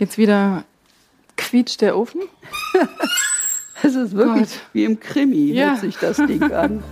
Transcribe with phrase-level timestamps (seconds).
[0.00, 0.64] Jetzt wieder
[1.36, 2.22] quietscht der Ofen.
[3.82, 4.60] Es ist wirklich Gott.
[4.72, 5.72] wie im Krimi, ja.
[5.72, 6.82] hört sich das Ding an.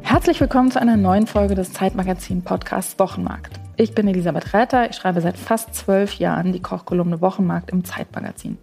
[0.00, 3.60] Herzlich willkommen zu einer neuen Folge des Zeitmagazin Podcasts Wochenmarkt.
[3.76, 8.56] Ich bin Elisabeth Räther, ich schreibe seit fast zwölf Jahren die Kochkolumne Wochenmarkt im Zeitmagazin.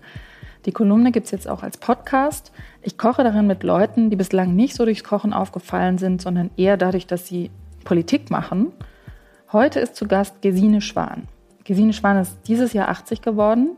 [0.66, 2.52] Die Kolumne gibt es jetzt auch als Podcast.
[2.82, 6.78] Ich koche darin mit Leuten, die bislang nicht so durchs Kochen aufgefallen sind, sondern eher
[6.78, 7.52] dadurch, dass sie
[7.84, 8.71] Politik machen.
[9.52, 11.28] Heute ist zu Gast Gesine Schwan.
[11.65, 13.71] Gesine Schwan ist dieses Jahr 80 geworden.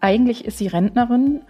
[0.00, 1.42] Eigentlich ist sie Rentnerin.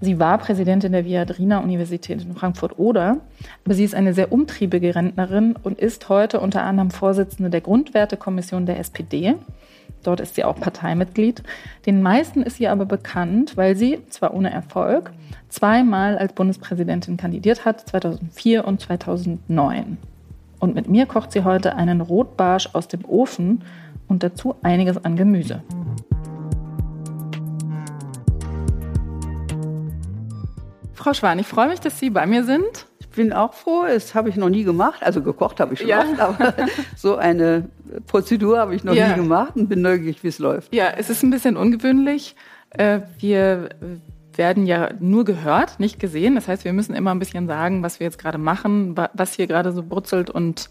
[0.00, 3.18] Sie war Präsidentin der Viadrina Universität in Frankfurt-Oder,
[3.64, 8.66] aber sie ist eine sehr umtriebige Rentnerin und ist heute unter anderem Vorsitzende der Grundwertekommission
[8.66, 9.36] der SPD.
[10.02, 11.42] Dort ist sie auch Parteimitglied.
[11.86, 15.12] Den meisten ist sie aber bekannt, weil sie, zwar ohne Erfolg,
[15.48, 19.98] zweimal als Bundespräsidentin kandidiert hat, 2004 und 2009.
[20.58, 23.64] Und mit mir kocht sie heute einen Rotbarsch aus dem Ofen
[24.08, 25.62] und dazu einiges an Gemüse.
[30.94, 32.86] Frau Schwan, ich freue mich, dass Sie bei mir sind.
[33.12, 35.02] Ich bin auch froh, das habe ich noch nie gemacht.
[35.02, 36.00] Also gekocht habe ich schon ja.
[36.00, 36.54] oft, aber
[36.96, 37.68] so eine
[38.06, 39.08] Prozedur habe ich noch ja.
[39.08, 40.74] nie gemacht und bin neugierig, wie es läuft.
[40.74, 42.36] Ja, es ist ein bisschen ungewöhnlich.
[42.70, 43.68] Äh, wir
[44.34, 46.36] werden ja nur gehört, nicht gesehen.
[46.36, 49.46] Das heißt, wir müssen immer ein bisschen sagen, was wir jetzt gerade machen, was hier
[49.46, 50.70] gerade so brutzelt und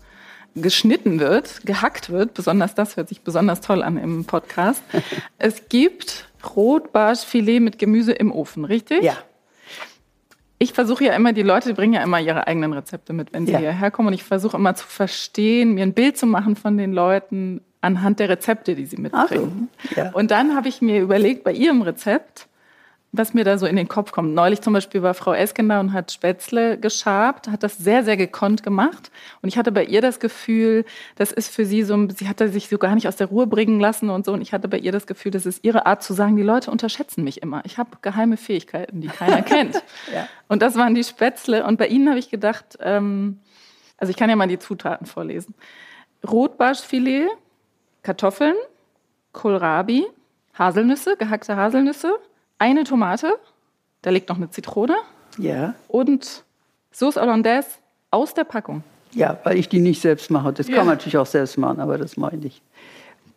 [0.56, 2.34] geschnitten wird, gehackt wird.
[2.34, 4.82] Besonders das hört sich besonders toll an im Podcast.
[5.38, 9.04] es gibt Rotbarschfilet mit Gemüse im Ofen, richtig?
[9.04, 9.16] Ja.
[10.62, 13.54] Ich versuche ja immer, die Leute bringen ja immer ihre eigenen Rezepte mit, wenn sie
[13.54, 13.58] ja.
[13.58, 14.10] hierher kommen.
[14.10, 18.20] Und ich versuche immer zu verstehen, mir ein Bild zu machen von den Leuten anhand
[18.20, 19.70] der Rezepte, die sie mitbringen.
[19.90, 19.96] So.
[20.00, 20.12] Ja.
[20.12, 22.48] Und dann habe ich mir überlegt, bei ihrem Rezept,
[23.14, 24.34] was mir da so in den Kopf kommt.
[24.34, 28.16] Neulich zum Beispiel war Frau Esken da und hat Spätzle geschabt, hat das sehr, sehr
[28.16, 29.12] gekonnt gemacht.
[29.42, 30.86] Und ich hatte bei ihr das Gefühl,
[31.18, 33.82] das ist für sie so, sie hatte sich so gar nicht aus der Ruhe bringen
[33.82, 34.32] lassen und so.
[34.32, 36.72] Und ich hatte bei ihr das Gefühl, das ist ihre Art zu sagen, die Leute
[36.72, 37.62] unterschätzen mich immer.
[37.66, 39.84] Ich habe geheime Fähigkeiten, die keiner kennt.
[40.14, 40.28] ja.
[40.48, 41.66] Und das waren die Spätzle.
[41.66, 43.40] Und bei ihnen habe ich gedacht, ähm,
[43.98, 45.54] also ich kann ja mal die Zutaten vorlesen.
[46.26, 47.28] Rotbarschfilet,
[48.04, 48.56] Kartoffeln,
[49.34, 50.06] Kohlrabi,
[50.58, 52.14] Haselnüsse, gehackte Haselnüsse,
[52.62, 53.34] eine Tomate,
[54.04, 54.96] da liegt noch eine Zitrone.
[55.38, 55.74] Ja.
[55.88, 56.44] Und
[56.92, 57.68] Sauce Hollandaise
[58.12, 58.84] aus der Packung.
[59.14, 60.54] Ja, weil ich die nicht selbst mache.
[60.54, 60.76] Das ja.
[60.76, 62.62] kann man natürlich auch selbst machen, aber das mache ich nicht.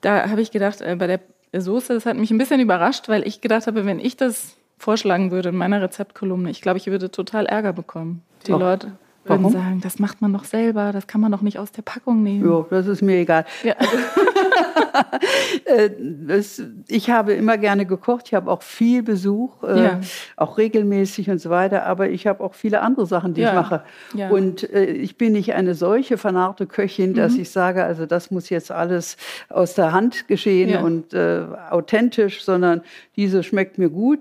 [0.02, 1.20] Da habe ich gedacht, äh, bei der
[1.58, 5.30] Soße, das hat mich ein bisschen überrascht, weil ich gedacht habe, wenn ich das vorschlagen
[5.30, 8.22] würde in meiner Rezeptkolumne, ich glaube, ich würde total Ärger bekommen.
[8.46, 8.60] Die Och.
[8.60, 8.92] Leute
[9.24, 9.52] würden Warum?
[9.52, 12.46] sagen, das macht man doch selber, das kann man doch nicht aus der Packung nehmen.
[12.46, 13.46] Ja, das ist mir egal.
[13.62, 13.74] Ja.
[15.64, 15.90] Äh,
[16.88, 20.00] ich habe immer gerne gekocht, ich habe auch viel Besuch, äh, ja.
[20.36, 23.48] auch regelmäßig und so weiter, aber ich habe auch viele andere Sachen, die ja.
[23.48, 23.82] ich mache.
[24.14, 24.28] Ja.
[24.30, 27.42] Und äh, ich bin nicht eine solche vernarrte Köchin, dass mhm.
[27.42, 29.16] ich sage, also das muss jetzt alles
[29.48, 32.82] aus der Hand geschehen und äh, authentisch, sondern
[33.16, 34.20] diese schmeckt mir gut,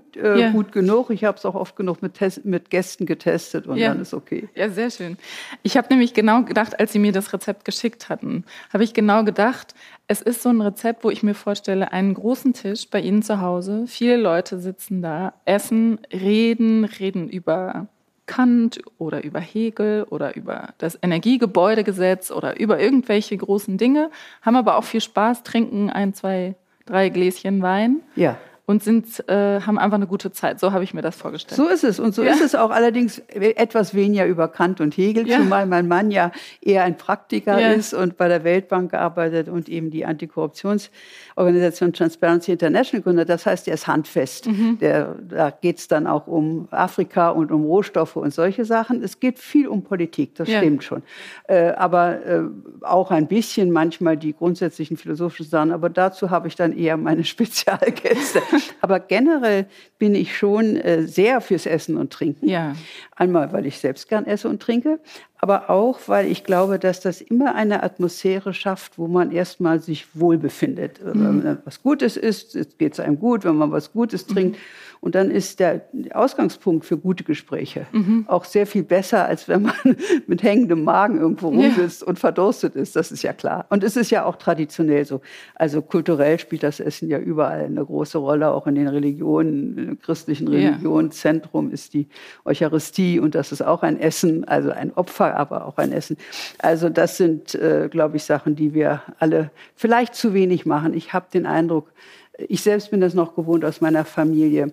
[0.52, 1.10] gut genug.
[1.10, 4.48] Ich habe es auch oft genug mit, mit Gästen getestet und dann ist okay.
[4.54, 5.16] Ja, sehr schön.
[5.62, 9.24] Ich habe nämlich genau gedacht, als Sie mir das Rezept geschickt hatten, habe ich genau
[9.24, 9.74] gedacht,
[10.06, 13.40] es ist so ein Rezept, wo ich mir vorstelle, einen großen Tisch bei Ihnen zu
[13.40, 17.88] Hause, viele Leute sitzen da, essen, reden, reden über
[18.26, 24.10] Kant oder über Hegel oder über das Energiegebäudegesetz oder über irgendwelche großen Dinge,
[24.42, 26.54] haben aber auch viel Spaß, trinken ein, zwei,
[26.86, 28.00] drei Gläschen Wein.
[28.16, 30.58] Ja und sind, äh, haben einfach eine gute Zeit.
[30.58, 31.56] So habe ich mir das vorgestellt.
[31.56, 32.00] So ist es.
[32.00, 32.32] Und so ja.
[32.32, 35.36] ist es auch allerdings etwas weniger über Kant und Hegel, ja.
[35.38, 36.32] zumal mein Mann ja
[36.62, 37.72] eher ein Praktiker ja.
[37.72, 43.28] ist und bei der Weltbank gearbeitet und eben die Antikorruptionsorganisation Transparency International gründet.
[43.28, 44.46] Das heißt, er ist handfest.
[44.46, 44.78] Mhm.
[44.80, 49.02] Der, da geht es dann auch um Afrika und um Rohstoffe und solche Sachen.
[49.02, 51.02] Es geht viel um Politik, das stimmt schon.
[51.48, 52.40] Äh, aber äh,
[52.80, 55.70] auch ein bisschen manchmal die grundsätzlichen philosophischen Sachen.
[55.70, 58.40] Aber dazu habe ich dann eher meine Spezialgäste.
[58.80, 59.66] Aber generell
[59.98, 62.48] bin ich schon äh, sehr fürs Essen und Trinken.
[62.48, 62.74] Ja.
[63.16, 65.00] Einmal, weil ich selbst gern esse und trinke,
[65.44, 70.06] aber auch, weil ich glaube, dass das immer eine Atmosphäre schafft, wo man erstmal sich
[70.14, 71.04] wohlbefindet.
[71.04, 71.08] Mhm.
[71.12, 74.56] Wenn man was Gutes isst, geht es einem gut, wenn man was Gutes trinkt.
[74.56, 74.62] Mhm.
[75.04, 75.82] Und dann ist der
[76.14, 78.24] Ausgangspunkt für gute Gespräche mhm.
[78.26, 79.74] auch sehr viel besser, als wenn man
[80.26, 82.08] mit hängendem Magen irgendwo rumsitzt ja.
[82.08, 82.96] und verdurstet ist.
[82.96, 83.66] Das ist ja klar.
[83.68, 85.20] Und es ist ja auch traditionell so.
[85.56, 89.86] Also kulturell spielt das Essen ja überall eine große Rolle, auch in den Religionen, in
[89.88, 91.08] den christlichen Religionen.
[91.08, 91.12] Ja.
[91.12, 92.08] Zentrum ist die
[92.46, 96.16] Eucharistie und das ist auch ein Essen, also ein Opfer, aber auch ein Essen.
[96.58, 100.94] Also das sind, äh, glaube ich, Sachen, die wir alle vielleicht zu wenig machen.
[100.94, 101.92] Ich habe den Eindruck,
[102.38, 104.72] ich selbst bin das noch gewohnt aus meiner Familie,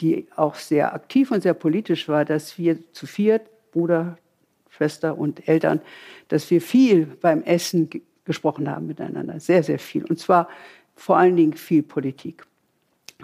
[0.00, 3.42] die auch sehr aktiv und sehr politisch war, dass wir zu viert,
[3.72, 4.18] Bruder,
[4.70, 5.80] Schwester und Eltern,
[6.28, 7.90] dass wir viel beim Essen
[8.24, 9.38] gesprochen haben miteinander.
[9.40, 10.04] Sehr, sehr viel.
[10.04, 10.48] Und zwar
[10.96, 12.44] vor allen Dingen viel Politik.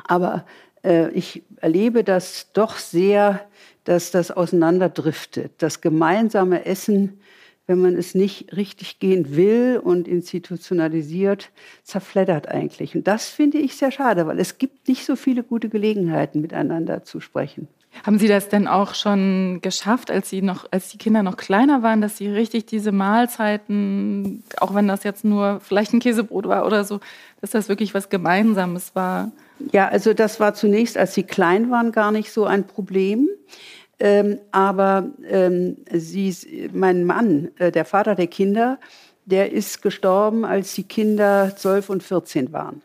[0.06, 0.44] Aber
[0.84, 3.46] äh, ich erlebe das doch sehr,
[3.88, 5.52] dass das auseinanderdriftet.
[5.58, 7.20] Das gemeinsame Essen,
[7.66, 11.48] wenn man es nicht richtig gehen will und institutionalisiert,
[11.84, 12.94] zerfleddert eigentlich.
[12.94, 17.02] Und das finde ich sehr schade, weil es gibt nicht so viele gute Gelegenheiten, miteinander
[17.02, 17.66] zu sprechen.
[18.04, 21.82] Haben Sie das denn auch schon geschafft, als Sie noch, als die Kinder noch kleiner
[21.82, 26.66] waren, dass Sie richtig diese Mahlzeiten, auch wenn das jetzt nur vielleicht ein Käsebrot war
[26.66, 27.00] oder so,
[27.40, 29.32] dass das wirklich was Gemeinsames war?
[29.72, 33.28] Ja, also das war zunächst, als sie klein waren, gar nicht so ein Problem.
[34.00, 38.78] Ähm, aber ähm, sie, mein Mann, äh, der Vater der Kinder,
[39.24, 42.82] der ist gestorben, als die Kinder zwölf und 14 waren.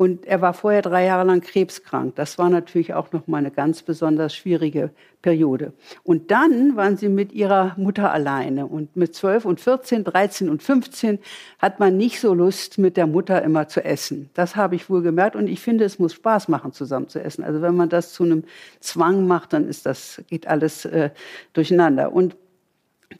[0.00, 2.14] Und er war vorher drei Jahre lang krebskrank.
[2.14, 5.74] Das war natürlich auch noch mal eine ganz besonders schwierige Periode.
[6.04, 8.64] Und dann waren sie mit ihrer Mutter alleine.
[8.64, 11.18] Und mit 12 und 14, 13 und 15
[11.58, 14.30] hat man nicht so Lust, mit der Mutter immer zu essen.
[14.32, 15.36] Das habe ich wohl gemerkt.
[15.36, 17.44] Und ich finde, es muss Spaß machen, zusammen zu essen.
[17.44, 18.44] Also wenn man das zu einem
[18.80, 21.10] Zwang macht, dann ist das, geht alles äh,
[21.52, 22.14] durcheinander.
[22.14, 22.36] Und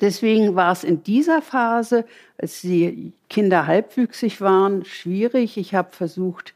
[0.01, 2.05] Deswegen war es in dieser Phase,
[2.39, 5.57] als die Kinder halbwüchsig waren, schwierig.
[5.57, 6.55] Ich habe versucht,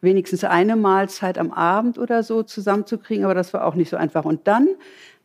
[0.00, 4.24] wenigstens eine Mahlzeit am Abend oder so zusammenzukriegen, aber das war auch nicht so einfach.
[4.24, 4.68] Und dann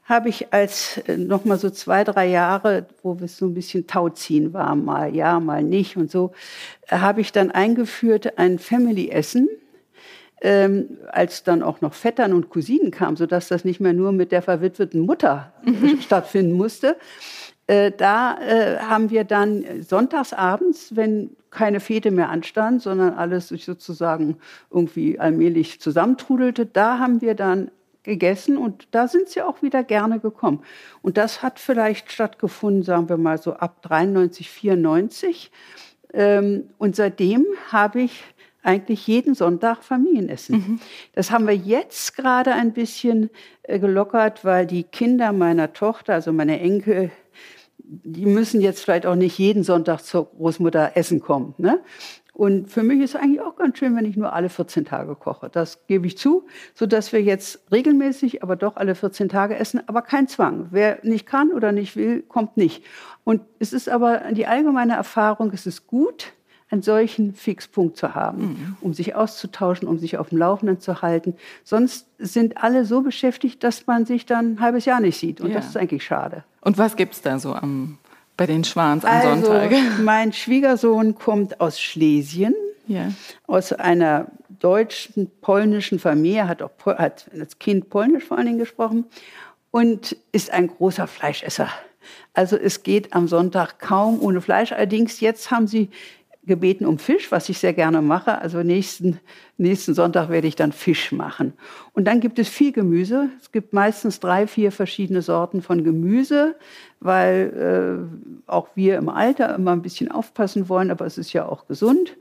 [0.10, 3.86] habe ich als äh, noch mal so zwei, drei Jahre, wo es so ein bisschen
[3.86, 6.32] Tauziehen war, mal ja, mal nicht und so,
[6.88, 9.48] äh, habe ich dann eingeführt ein Family-Essen.
[10.42, 14.32] Ähm, als dann auch noch Vettern und Cousinen kamen, sodass das nicht mehr nur mit
[14.32, 16.00] der verwitweten Mutter mhm.
[16.02, 16.96] stattfinden musste,
[17.68, 23.66] äh, da äh, haben wir dann sonntagsabends, wenn keine Fete mehr anstand, sondern alles sich
[23.66, 24.38] sozusagen
[24.72, 27.72] irgendwie allmählich zusammentrudelte, da haben wir dann
[28.04, 30.64] gegessen und da sind sie auch wieder gerne gekommen.
[31.02, 35.52] Und das hat vielleicht stattgefunden, sagen wir mal so ab 93, 94.
[36.14, 38.24] Ähm, und seitdem habe ich
[38.64, 40.56] eigentlich jeden Sonntag Familienessen.
[40.56, 40.80] Mhm.
[41.14, 43.30] Das haben wir jetzt gerade ein bisschen
[43.64, 47.12] äh, gelockert, weil die Kinder meiner Tochter, also meine Enkel,
[47.78, 51.56] die müssen jetzt vielleicht auch nicht jeden Sonntag zur Großmutter essen kommen.
[51.58, 51.80] Ne?
[52.40, 55.16] Und für mich ist es eigentlich auch ganz schön, wenn ich nur alle 14 Tage
[55.16, 55.50] koche.
[55.50, 59.82] Das gebe ich zu, so dass wir jetzt regelmäßig, aber doch alle 14 Tage essen,
[59.88, 60.68] aber kein Zwang.
[60.72, 62.86] Wer nicht kann oder nicht will, kommt nicht.
[63.26, 66.32] Und es ist aber die allgemeine Erfahrung, es ist gut,
[66.72, 68.78] einen solchen Fixpunkt zu haben, mhm.
[68.82, 71.36] um sich auszutauschen, um sich auf dem Laufenden zu halten.
[71.64, 75.42] Sonst sind alle so beschäftigt, dass man sich dann ein halbes Jahr nicht sieht.
[75.42, 75.56] Und ja.
[75.56, 76.44] das ist eigentlich schade.
[76.62, 77.98] Und was gibt es da so am,
[78.38, 79.72] bei den Schwans am also, Sonntag?
[80.04, 82.54] Mein Schwiegersohn kommt aus Schlesien,
[82.88, 83.12] ja.
[83.48, 84.28] aus einer
[84.60, 89.06] deutschen, polnischen Familie, hat, auch, hat als Kind Polnisch vor allen Dingen gesprochen
[89.72, 91.70] und ist ein großer Fleischesser.
[92.34, 94.72] Also es geht am Sonntag kaum ohne Fleisch.
[94.72, 95.90] Allerdings jetzt haben sie
[96.50, 98.40] gebeten um Fisch, was ich sehr gerne mache.
[98.40, 99.22] Also nächsten,
[99.58, 101.54] nächsten Sonntag werde ich dann Fisch machen.
[101.94, 103.30] Und dann gibt es viel Gemüse.
[103.42, 106.56] Es gibt meistens drei, vier verschiedene Sorten von Gemüse,
[107.00, 108.10] weil
[108.46, 111.68] äh, auch wir im Alter immer ein bisschen aufpassen wollen, aber es ist ja auch
[111.68, 112.18] gesund.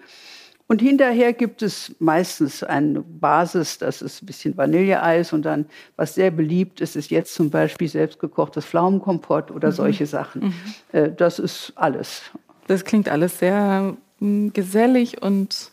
[0.69, 5.65] Und hinterher gibt es meistens eine Basis, das ist ein bisschen Vanilleeis und dann,
[5.97, 9.73] was sehr beliebt ist, ist jetzt zum Beispiel selbstgekochtes Pflaumenkompott oder mhm.
[9.73, 10.43] solche Sachen.
[10.43, 10.55] Mhm.
[10.93, 12.23] Äh, das ist alles.
[12.67, 15.71] Das klingt alles sehr gesellig und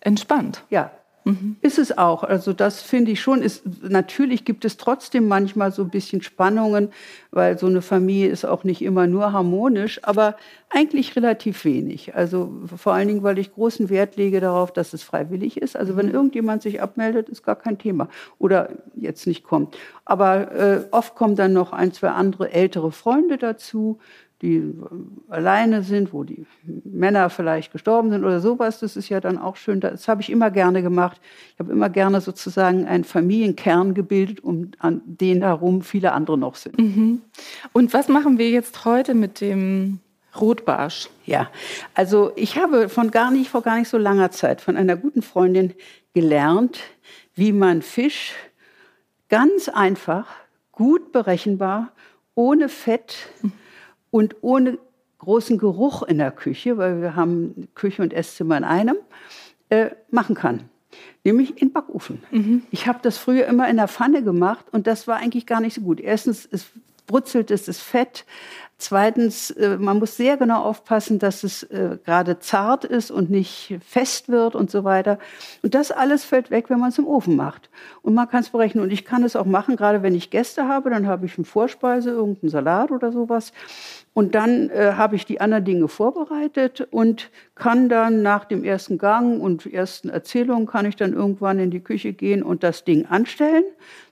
[0.00, 0.62] entspannt.
[0.70, 0.90] Ja,
[1.24, 1.56] mhm.
[1.60, 2.22] ist es auch.
[2.22, 3.42] Also das finde ich schon.
[3.42, 6.90] Ist, natürlich gibt es trotzdem manchmal so ein bisschen Spannungen,
[7.30, 10.36] weil so eine Familie ist auch nicht immer nur harmonisch, aber
[10.68, 12.14] eigentlich relativ wenig.
[12.14, 15.76] Also vor allen Dingen, weil ich großen Wert lege darauf, dass es freiwillig ist.
[15.76, 16.14] Also wenn mhm.
[16.14, 18.08] irgendjemand sich abmeldet, ist gar kein Thema.
[18.38, 19.76] Oder jetzt nicht kommt.
[20.04, 23.98] Aber äh, oft kommen dann noch ein, zwei andere ältere Freunde dazu
[24.42, 24.74] die
[25.28, 26.44] alleine sind, wo die
[26.84, 28.80] Männer vielleicht gestorben sind oder sowas.
[28.80, 29.80] Das ist ja dann auch schön.
[29.80, 31.20] Das habe ich immer gerne gemacht.
[31.54, 36.56] Ich habe immer gerne sozusagen einen Familienkern gebildet, um an den herum viele andere noch
[36.56, 36.78] sind.
[36.78, 37.22] Mhm.
[37.72, 40.00] Und was machen wir jetzt heute mit dem
[40.38, 41.08] Rotbarsch?
[41.24, 41.48] Ja,
[41.94, 45.22] also ich habe von gar nicht, vor gar nicht so langer Zeit von einer guten
[45.22, 45.72] Freundin
[46.12, 46.80] gelernt,
[47.34, 48.34] wie man Fisch
[49.30, 50.26] ganz einfach,
[50.72, 51.92] gut berechenbar,
[52.34, 53.52] ohne Fett, mhm
[54.10, 54.78] und ohne
[55.18, 58.96] großen Geruch in der Küche, weil wir haben Küche und Esszimmer in einem,
[59.70, 60.68] äh, machen kann.
[61.24, 62.22] Nämlich in Backofen.
[62.30, 62.62] Mhm.
[62.70, 65.74] Ich habe das früher immer in der Pfanne gemacht und das war eigentlich gar nicht
[65.74, 66.00] so gut.
[66.00, 66.66] Erstens, es
[67.06, 68.24] brutzelt, es ist Fett,
[68.78, 73.78] Zweitens, äh, man muss sehr genau aufpassen, dass es äh, gerade zart ist und nicht
[73.80, 75.18] fest wird und so weiter.
[75.62, 77.70] Und das alles fällt weg, wenn man es im Ofen macht.
[78.02, 78.84] Und man kann es berechnen.
[78.84, 81.46] Und ich kann es auch machen, gerade wenn ich Gäste habe, dann habe ich eine
[81.46, 83.52] Vorspeise, irgendeinen Salat oder sowas.
[84.12, 88.98] Und dann äh, habe ich die anderen Dinge vorbereitet und kann dann nach dem ersten
[88.98, 93.06] Gang und ersten Erzählungen kann ich dann irgendwann in die Küche gehen und das Ding
[93.06, 93.64] anstellen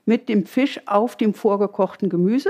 [0.05, 2.49] mit dem Fisch auf dem vorgekochten Gemüse.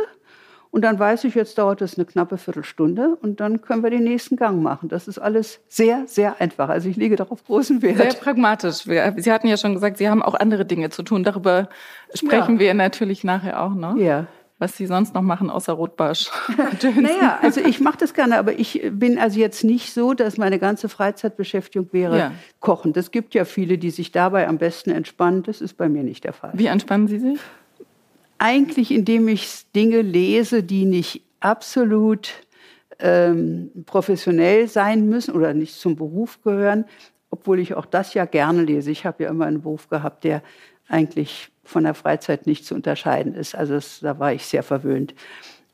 [0.76, 4.04] Und dann weiß ich, jetzt dauert es eine knappe Viertelstunde und dann können wir den
[4.04, 4.90] nächsten Gang machen.
[4.90, 6.68] Das ist alles sehr, sehr einfach.
[6.68, 7.96] Also ich lege darauf großen Wert.
[7.96, 8.84] Sehr pragmatisch.
[8.84, 11.24] Sie hatten ja schon gesagt, Sie haben auch andere Dinge zu tun.
[11.24, 11.70] Darüber
[12.14, 12.60] sprechen ja.
[12.60, 13.96] wir natürlich nachher auch noch.
[13.96, 14.28] Ja
[14.58, 16.32] was Sie sonst noch machen außer Rotbarsch.
[16.82, 20.60] naja, also ich mache das gerne, aber ich bin also jetzt nicht so, dass meine
[20.60, 22.32] ganze Freizeitbeschäftigung wäre ja.
[22.62, 22.94] Kochen.
[22.94, 25.44] Das gibt ja viele, die sich dabei am besten entspannen.
[25.44, 26.52] Das ist bei mir nicht der Fall.
[26.54, 27.40] Wie entspannen Sie sich?
[28.38, 32.32] Eigentlich, indem ich Dinge lese, die nicht absolut
[33.00, 36.86] ähm, professionell sein müssen oder nicht zum Beruf gehören,
[37.30, 38.92] obwohl ich auch das ja gerne lese.
[38.92, 40.42] Ich habe ja immer einen Beruf gehabt, der
[40.88, 43.56] eigentlich von der Freizeit nicht zu unterscheiden ist.
[43.56, 45.16] Also das, da war ich sehr verwöhnt.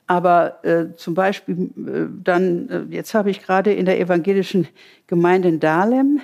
[0.07, 4.67] Aber äh, zum Beispiel äh, dann, äh, jetzt habe ich gerade in der evangelischen
[5.07, 6.21] Gemeinde in Dahlem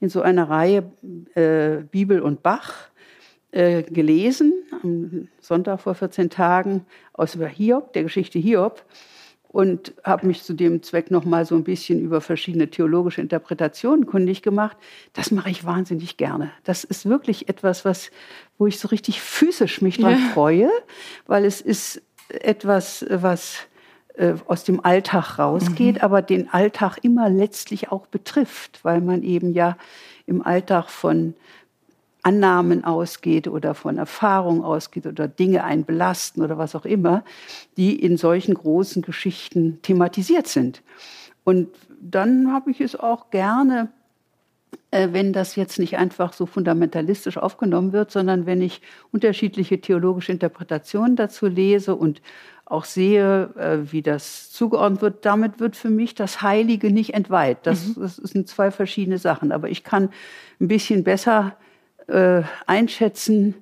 [0.00, 0.90] in so einer Reihe
[1.34, 2.88] äh, Bibel und Bach
[3.52, 8.84] äh, gelesen, am Sonntag vor 14 Tagen, aus Hiob, der Geschichte Hiob,
[9.48, 14.04] und habe mich zu dem Zweck noch mal so ein bisschen über verschiedene theologische Interpretationen
[14.04, 14.76] kundig gemacht.
[15.14, 16.50] Das mache ich wahnsinnig gerne.
[16.64, 18.10] Das ist wirklich etwas, was,
[18.58, 20.32] wo ich so richtig physisch mich dran ja.
[20.34, 20.68] freue,
[21.26, 23.60] weil es ist etwas, was
[24.16, 26.00] äh, aus dem Alltag rausgeht, mhm.
[26.02, 29.78] aber den Alltag immer letztlich auch betrifft, weil man eben ja
[30.26, 31.34] im Alltag von
[32.26, 37.22] Annahmen ausgeht oder von Erfahrung ausgeht oder Dinge einen belasten oder was auch immer,
[37.76, 40.82] die in solchen großen Geschichten thematisiert sind.
[41.44, 41.68] Und
[42.00, 43.90] dann habe ich es auch gerne,
[44.90, 50.32] äh, wenn das jetzt nicht einfach so fundamentalistisch aufgenommen wird, sondern wenn ich unterschiedliche theologische
[50.32, 52.22] Interpretationen dazu lese und
[52.64, 57.58] auch sehe, äh, wie das zugeordnet wird, damit wird für mich das Heilige nicht entweiht.
[57.62, 58.00] Das, mhm.
[58.00, 59.52] das sind zwei verschiedene Sachen.
[59.52, 60.10] Aber ich kann
[60.60, 61.56] ein bisschen besser
[62.08, 63.54] äh, einschätzen,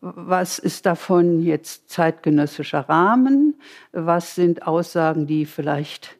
[0.00, 3.60] was ist davon jetzt zeitgenössischer Rahmen,
[3.92, 6.16] was sind Aussagen, die vielleicht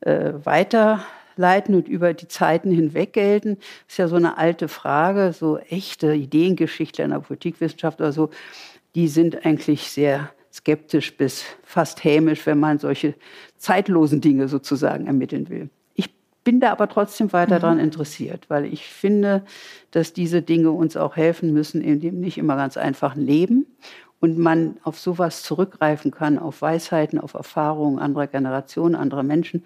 [0.00, 3.56] äh, weiterleiten und über die Zeiten hinweg gelten.
[3.56, 8.30] Das ist ja so eine alte Frage, so echte Ideengeschichtler in der Politikwissenschaft oder so,
[8.94, 13.14] die sind eigentlich sehr skeptisch bis fast hämisch, wenn man solche
[13.58, 15.68] zeitlosen Dinge sozusagen ermitteln will
[16.46, 17.60] bin da aber trotzdem weiter mhm.
[17.60, 19.42] daran interessiert, weil ich finde,
[19.90, 23.66] dass diese Dinge uns auch helfen müssen in dem nicht immer ganz einfachen Leben
[24.20, 29.64] und man auf sowas zurückgreifen kann, auf Weisheiten, auf Erfahrungen anderer Generationen, anderer Menschen,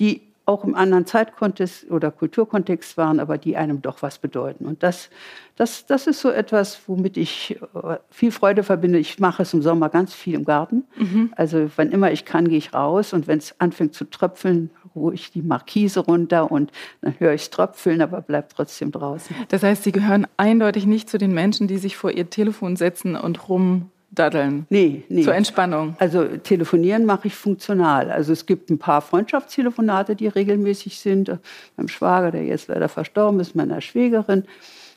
[0.00, 4.66] die auch im anderen Zeitkontext oder Kulturkontext waren, aber die einem doch was bedeuten.
[4.66, 5.10] Und das,
[5.54, 8.98] das, das ist so etwas, womit ich äh, viel Freude verbinde.
[8.98, 10.84] Ich mache es im Sommer ganz viel im Garten.
[10.96, 11.32] Mhm.
[11.36, 13.12] Also wann immer ich kann, gehe ich raus.
[13.12, 16.72] Und wenn es anfängt zu tröpfeln, ruhe ich die Markise runter und
[17.02, 19.36] dann höre ich es tröpfeln, aber bleibt trotzdem draußen.
[19.48, 23.16] Das heißt, Sie gehören eindeutig nicht zu den Menschen, die sich vor ihr Telefon setzen
[23.16, 24.66] und rum daddeln?
[24.70, 25.22] Nee, nee.
[25.22, 25.96] Zur Entspannung?
[25.98, 28.10] Also telefonieren mache ich funktional.
[28.10, 31.36] Also es gibt ein paar Freundschaftstelefonate, die regelmäßig sind.
[31.76, 34.44] Meinem Schwager, der jetzt leider verstorben ist, meiner Schwägerin.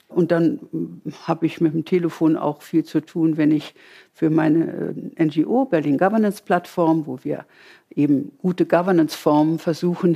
[0.10, 0.60] Und dann
[1.28, 3.76] habe ich mit dem Telefon auch viel zu tun, wenn ich
[4.12, 7.46] für meine äh, NGO, Berlin Governance Plattform, wo wir
[7.96, 10.16] eben gute Governance-Formen versuchen,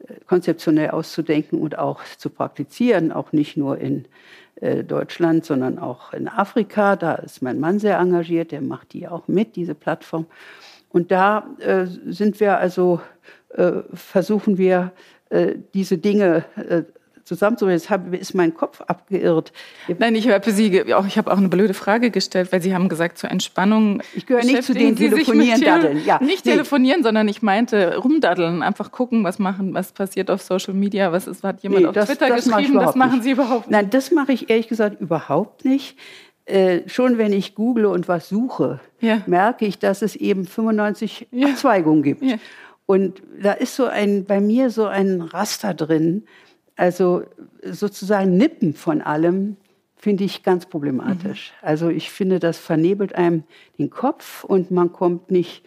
[0.00, 4.04] äh, konzeptionell auszudenken und auch zu praktizieren, auch nicht nur in
[4.56, 6.94] äh, Deutschland, sondern auch in Afrika.
[6.94, 10.26] Da ist mein Mann sehr engagiert, der macht die auch mit, diese Plattform.
[10.90, 11.46] Und da
[12.04, 13.00] sind wir also,
[13.94, 14.92] versuchen wir,
[15.72, 16.44] diese Dinge
[17.24, 17.80] zusammenzubringen.
[17.80, 19.52] Jetzt ist mein Kopf abgeirrt.
[19.98, 23.18] Nein, ich habe Sie, ich habe auch eine blöde Frage gestellt, weil Sie haben gesagt,
[23.18, 24.02] zur Entspannung.
[24.14, 26.04] Ich gehöre nicht zu den telefonieren daddeln.
[26.04, 26.52] Ja, nicht nee.
[26.52, 31.26] telefonieren, sondern ich meinte rumdaddeln, einfach gucken, was machen, was passiert auf Social Media, was
[31.26, 33.24] ist, hat jemand nee, auf das, Twitter das geschrieben, das machen nicht.
[33.24, 33.72] Sie überhaupt nicht.
[33.72, 35.96] Nein, das mache ich ehrlich gesagt überhaupt nicht.
[36.44, 39.22] Äh, schon wenn ich google und was suche, ja.
[39.26, 41.48] merke ich, dass es eben 95 ja.
[41.48, 42.22] Abzweigungen gibt.
[42.22, 42.36] Ja.
[42.84, 46.24] Und da ist so ein, bei mir so ein Raster drin,
[46.82, 47.22] also
[47.62, 49.56] sozusagen Nippen von allem
[49.96, 51.52] finde ich ganz problematisch.
[51.52, 51.68] Mhm.
[51.68, 53.44] Also ich finde, das vernebelt einem
[53.78, 55.64] den Kopf und man kommt nicht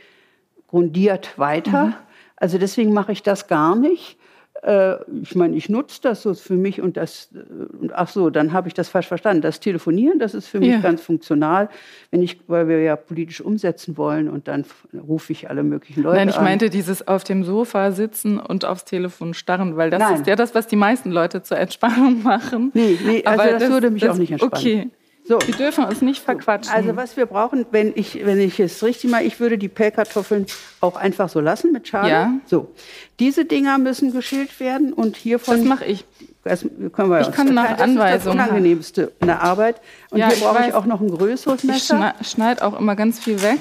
[0.68, 1.86] grundiert weiter.
[1.86, 1.94] Mhm.
[2.36, 4.18] Also deswegen mache ich das gar nicht.
[4.66, 8.52] Äh, ich meine, ich nutze das so für mich und das, äh, ach so, dann
[8.52, 9.42] habe ich das falsch verstanden.
[9.42, 10.80] Das Telefonieren, das ist für mich Ja.
[10.80, 11.70] ganz funktional,
[12.12, 14.66] wenn ich, weil wir ja politisch umsetzen wollen und dann
[15.08, 16.44] rufe ich alle möglichen Leute Nein, ich an.
[16.44, 20.16] meinte dieses auf dem Sofa sitzen und aufs Telefon starren, weil das Nein.
[20.16, 22.72] ist ja das, was die meisten Leute zur Entspannung machen.
[22.74, 24.56] Nee, nee, also das würde mich auch nicht entspannen.
[24.56, 24.90] Okay.
[25.28, 25.40] So.
[25.46, 26.72] Wir dürfen uns nicht verquatschen.
[26.72, 30.46] Also was wir brauchen, wenn ich, wenn ich es richtig mache, ich würde die Pellkartoffeln
[30.82, 32.10] auch einfach so lassen mit Schale.
[32.10, 32.34] Ja.
[32.46, 32.72] So,
[33.20, 36.06] diese Dinger müssen geschält werden und hiervon das mache ich.
[36.44, 36.62] Das
[36.94, 37.96] können wir Ich kann nach verteilen.
[37.96, 38.38] Das ist Anweisung.
[38.38, 39.82] das Unangenehmste in der Arbeit.
[40.12, 40.74] Und Ja, hier ich brauche ich weiß.
[40.76, 41.96] auch noch ein größeres Ich Messer.
[41.98, 43.60] schneide schneid auch immer ganz viel weg.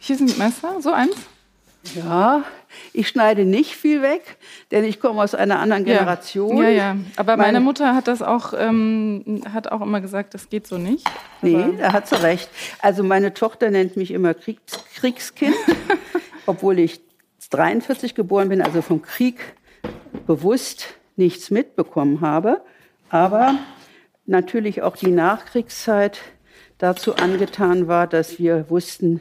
[0.00, 1.14] Hier sind Messer, so eins.
[1.94, 2.44] Ja,
[2.92, 4.36] ich schneide nicht viel weg,
[4.70, 6.56] denn ich komme aus einer anderen Generation.
[6.58, 6.96] Ja, ja.
[7.16, 10.78] Aber meine, Meine- Mutter hat das auch, ähm, hat auch immer gesagt, das geht so
[10.78, 11.06] nicht.
[11.42, 12.50] Nee, da hat sie recht.
[12.80, 15.54] Also meine Tochter nennt mich immer Kriegs Kriegskind,
[16.46, 17.00] obwohl ich
[17.50, 19.38] 43 geboren bin, also vom Krieg
[20.26, 22.60] bewusst nichts mitbekommen habe.
[23.10, 23.54] Aber
[24.26, 26.18] natürlich auch die Nachkriegszeit
[26.78, 29.20] dazu angetan war, dass wir wussten,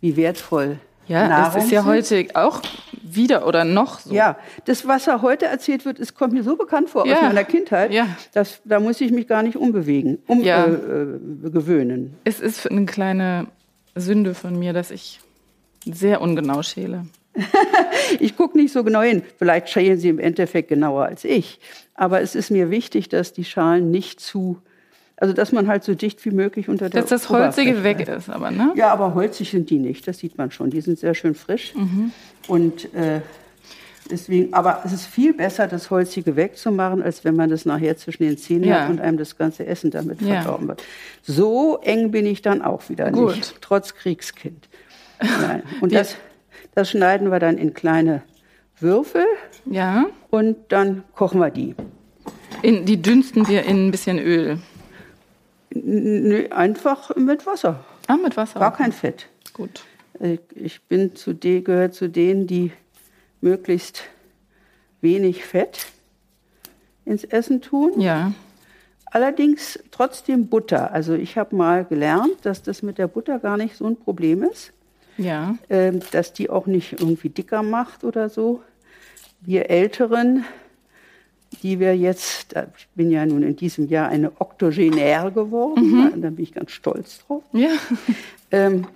[0.00, 2.60] wie wertvoll Ja, Nahrung das ist ja heute auch
[3.02, 4.12] wieder oder noch so.
[4.14, 7.16] Ja, das, was da heute erzählt wird, es kommt mir so bekannt vor Ja.
[7.16, 8.08] aus meiner Kindheit, Ja.
[8.34, 10.64] dass, da muss ich mich gar nicht umbewegen, um Ja.
[10.66, 12.14] äh, äh, gewöhnen.
[12.24, 13.46] Es ist eine kleine
[13.94, 15.20] Sünde von mir, dass ich
[15.84, 17.06] sehr ungenau schäle.
[18.20, 19.22] Ich gucke nicht so genau hin.
[19.38, 21.58] Vielleicht schälen sie im Endeffekt genauer als ich.
[21.94, 24.58] Aber es ist mir wichtig, dass die Schalen nicht zu,
[25.16, 28.28] also dass man halt so dicht wie möglich unter der Dass das Holzige weg ist,
[28.28, 28.72] aber ne?
[28.76, 30.06] Ja, aber holzig sind die nicht.
[30.06, 30.70] Das sieht man schon.
[30.70, 31.74] Die sind sehr schön frisch.
[31.74, 32.12] Mhm.
[32.48, 33.20] Und äh,
[34.10, 38.24] deswegen, aber es ist viel besser, das Holzige wegzumachen, als wenn man das nachher zwischen
[38.24, 38.82] den Zähnen Ja.
[38.82, 40.42] hat und einem das ganze Essen damit Ja.
[40.42, 40.82] verdorben wird.
[41.22, 43.36] So eng bin ich dann auch wieder Gut.
[43.36, 44.68] nicht, trotz Kriegskind.
[45.40, 45.62] Nein.
[45.80, 46.16] Und das,
[46.74, 48.22] das schneiden wir dann in kleine
[48.78, 49.24] Würfel
[49.64, 50.04] Ja.
[50.28, 51.74] und dann kochen wir die.
[52.60, 54.58] In, die dünsten wir in ein bisschen Öl.
[55.84, 57.84] N- Nö, einfach mit Wasser.
[58.06, 58.60] Ah, mit Wasser.
[58.60, 59.26] Gar kein Fett.
[59.52, 59.84] Gut.
[60.20, 62.72] Ich- Ich bin zu de, gehöre zu denen, die
[63.40, 64.04] möglichst
[65.00, 65.86] wenig Fett
[67.04, 68.00] ins Essen tun.
[68.00, 68.32] Ja.
[69.06, 70.92] Allerdings trotzdem Butter.
[70.92, 74.42] Also ich habe mal gelernt, dass das mit der Butter gar nicht so ein Problem
[74.42, 74.72] ist,
[75.16, 75.56] Ja.
[75.70, 78.62] ähm, dass die auch nicht irgendwie dicker macht oder so.
[79.40, 80.44] Wir Älteren,
[81.62, 86.30] die wir jetzt, da- ich bin ja nun in diesem Jahr eine Oktogenär geworden, da
[86.30, 87.42] bin ich ganz stolz drauf.
[87.52, 87.70] Ja.
[88.50, 88.86] Ähm,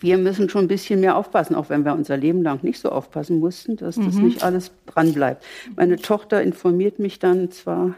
[0.00, 2.90] wir müssen schon ein bisschen mehr aufpassen, auch wenn wir unser Leben lang nicht so
[2.90, 5.44] aufpassen mussten, dass das nicht alles dran bleibt.
[5.76, 7.94] Meine Tochter informiert mich dann zwar,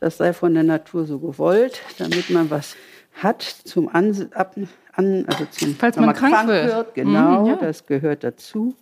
[0.00, 2.74] das sei von der Natur so gewollt, damit man was
[3.22, 4.56] hat zum An, ab,
[4.94, 6.94] an also zum Falls man krank wird.
[6.94, 7.56] Genau, Mhm, ja.
[7.56, 8.74] das gehört dazu.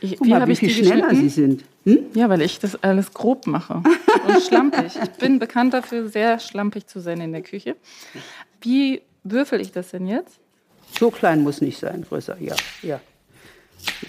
[0.00, 1.14] Ich, Guck wie mal, wie viel schneller?
[1.14, 1.64] Sie sind.
[1.84, 1.98] Hm?
[2.14, 3.82] Ja, weil ich das alles grob mache
[4.26, 4.98] und schlampig.
[5.02, 7.76] Ich bin bekannt dafür, sehr schlampig zu sein in der Küche.
[8.60, 10.38] Wie würfel ich das denn jetzt?
[10.98, 13.00] So klein muss nicht sein, größer, ja, ja.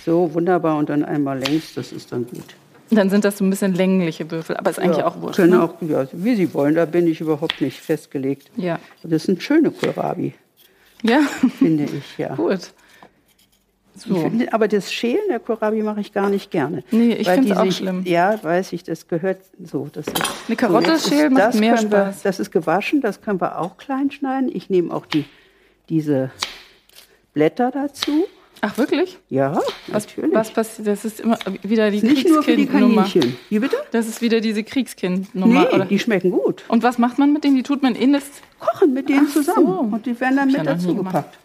[0.06, 2.44] So wunderbar und dann einmal längs, das ist dann gut.
[2.90, 5.38] Dann sind das so ein bisschen längliche Würfel, aber ist eigentlich ja, auch wurscht.
[5.38, 5.64] Können Ne?
[5.64, 8.52] auch, ja, wie Sie wollen, da bin ich überhaupt nicht festgelegt.
[8.58, 8.80] Ja.
[9.04, 10.34] Das sind schöne Kohlrabi,
[11.04, 11.22] Ja,
[11.58, 12.36] finde ich, ja.
[12.36, 12.74] gut.
[13.96, 14.16] So.
[14.16, 16.84] finde, aber das Schälen der Kohlrabi mache ich gar nicht gerne.
[16.92, 18.04] Nee, ich find's die auch sich- schlimm.
[18.06, 19.90] Ja, weiß ich, das gehört so.
[19.92, 20.16] Das ist,
[20.48, 22.22] Eine Karotte so, ist- schälen macht das mehr können wir, Spaß.
[22.24, 24.50] Das ist gewaschen, das können wir auch klein schneiden.
[24.54, 25.26] Ich nehme auch die,
[25.90, 26.32] diese
[27.34, 28.26] Blätter dazu.
[28.64, 29.18] Ach, wirklich?
[29.30, 30.34] Ja, Was, natürlich.
[30.36, 30.88] was passiert?
[30.88, 33.04] Das ist immer wieder die nicht nur für die Kriegskindnummer.
[33.08, 33.36] Kaninchen.
[33.50, 33.76] Wie bitte?
[33.92, 35.62] Das ist wieder diese Kriegskindnummer.
[35.62, 35.86] Nee, oder?
[35.86, 36.64] die schmecken gut.
[36.68, 37.56] Und was macht man mit denen?
[37.56, 38.24] Die tut man in das.
[38.60, 39.66] Kochen mit denen Ach zusammen.
[39.66, 39.74] so.
[39.96, 41.16] Und die werden dann ich mit dazu gemacht.
[41.16, 41.40] gepackt.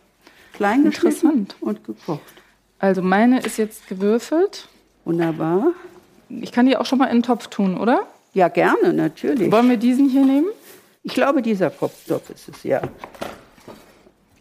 [0.57, 1.55] Klein Interessant.
[1.61, 2.23] und gekocht.
[2.79, 4.69] Also meine ist jetzt gewürfelt.
[5.05, 5.73] Wunderbar.
[6.29, 8.07] Ich kann die auch schon mal in den Topf tun, oder?
[8.33, 9.51] Ja, gerne, natürlich.
[9.53, 10.49] Wollen wir diesen hier nehmen?
[11.03, 12.83] Ich glaube, dieser Kopftopf ist es, ja.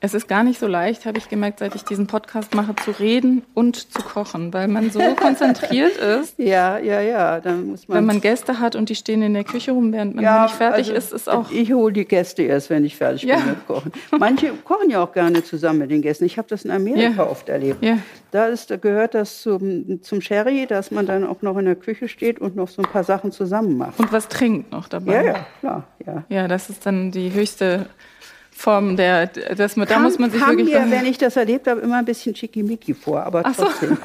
[0.06, 2.92] Es ist gar nicht so leicht, habe ich gemerkt, seit ich diesen Podcast mache, zu
[2.92, 6.38] reden und zu kochen, weil man so konzentriert ist.
[6.38, 7.40] Ja, ja, ja.
[7.40, 7.98] Dann muss man.
[7.98, 10.54] Wenn man Gäste hat und die stehen in der Küche rum, während man ja, nicht
[10.54, 11.50] fertig also, ist, ist auch.
[11.50, 13.38] Ich hole die Gäste erst, wenn ich fertig Ja.
[13.38, 13.92] bin mit Kochen.
[14.20, 16.26] Manche kochen ja auch gerne zusammen mit den Gästen.
[16.26, 17.28] Ich habe das in Amerika Ja.
[17.28, 17.84] oft erlebt.
[18.30, 21.76] Da, ist, da gehört das zum, zum Sherry, dass man dann auch noch in der
[21.76, 23.98] Küche steht und noch so ein paar Sachen zusammen macht.
[24.00, 25.14] Und was trinkt noch dabei.
[25.16, 25.84] Ja, ja, klar.
[26.06, 26.24] Ja.
[26.30, 27.88] Ja, das ist dann die höchste
[28.58, 29.28] Form der.
[29.28, 30.74] Das, da kam, muss man sich kam wirklich.
[30.74, 33.64] mir, wenn ich das erlebt habe, immer ein bisschen schickimicki vor, aber Ach so.
[33.66, 33.98] trotzdem.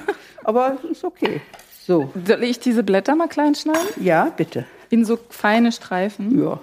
[0.45, 1.41] Aber ist okay.
[1.87, 3.87] So, Soll ich diese Blätter mal klein schneiden?
[4.01, 4.65] ja, bitte.
[4.91, 6.39] In so feine Streifen.
[6.43, 6.59] Ja,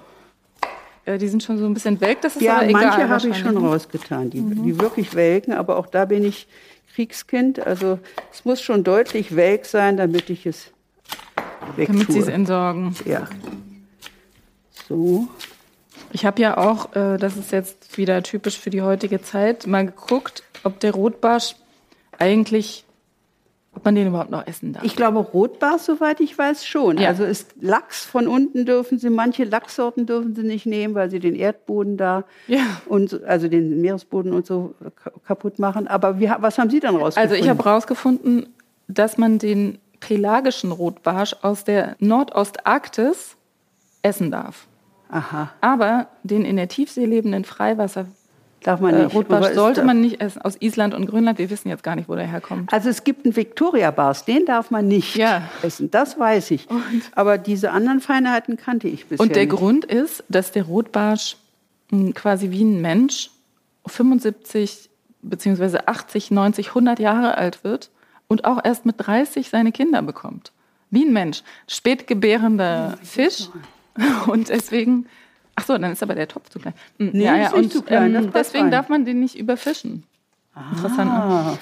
[1.06, 2.86] Äh, die sind schon so ein bisschen welk, das ist ja aber egal.
[2.88, 6.48] manche habe ich schon rausgetan, die, die wirklich welken, aber auch da bin ich
[6.94, 7.66] Kriegskind.
[7.66, 8.00] Also
[8.34, 10.72] es muss schon deutlich welk sein, damit ich es
[11.78, 11.96] wegtue.
[11.96, 12.94] Damit sie es entsorgen.
[13.06, 13.28] Ja.
[14.88, 15.28] So.
[16.12, 19.86] Ich habe ja auch, äh, das ist jetzt wieder typisch für die heutige Zeit, mal
[19.86, 21.56] geguckt, ob der Rotbarsch
[22.18, 22.86] eigentlich,
[23.76, 24.84] ob man den überhaupt noch essen darf.
[24.84, 26.98] Ich glaube, Rotbarsch, soweit ich weiß, schon.
[26.98, 27.10] Ja.
[27.10, 31.20] Also ist Lachs von unten dürfen Sie, manche Lachssorten dürfen Sie nicht nehmen, weil sie
[31.20, 32.62] den Erdboden da Ja.
[32.88, 35.88] und so- also den Meeresboden und so ka- kaputt machen.
[35.88, 37.32] Aber wie, was haben Sie dann rausgefunden?
[37.32, 38.48] Also ich habe rausgefunden,
[38.88, 43.36] dass man den pelagischen Rotbarsch aus der Nordostarktis
[44.02, 44.68] essen darf.
[45.10, 48.06] Aha, Aber den in der Tiefsee lebenden Freiwasser
[48.64, 49.16] darf man äh, nicht.
[49.16, 50.42] Rotbarsch Aber ist sollte man nicht essen.
[50.42, 52.74] Aus Island und Grönland, wir wissen jetzt gar nicht, wo der herkommt.
[52.74, 55.44] Also es gibt einen Victoria-Bars, den darf man nicht Ja.
[55.62, 55.90] essen.
[55.92, 56.68] Das weiß ich.
[57.14, 59.56] Aber diese anderen Feinheiten kannte ich bisher Und der nicht.
[59.56, 61.38] Grund ist, dass der Rotbarsch
[61.92, 63.30] mh, quasi wie ein Mensch
[63.86, 64.90] 75
[65.22, 67.90] beziehungsweise 80, 90, 100 Jahre alt wird
[68.28, 70.52] und auch erst mit 30 seine Kinder bekommt.
[70.90, 71.44] Wie ein Mensch.
[71.68, 73.50] Spätgebärender Fisch.
[74.28, 75.06] Und deswegen,
[75.56, 76.74] ach so, dann ist aber der Topf zu klein.
[77.00, 78.72] Hm, Nee, ja, ja, ist nicht und zu klein, ähm, deswegen rein.
[78.72, 80.04] darf man den nicht überfischen.
[80.72, 81.12] Interessant.
[81.12, 81.18] ne?
[81.18, 81.58] Ah.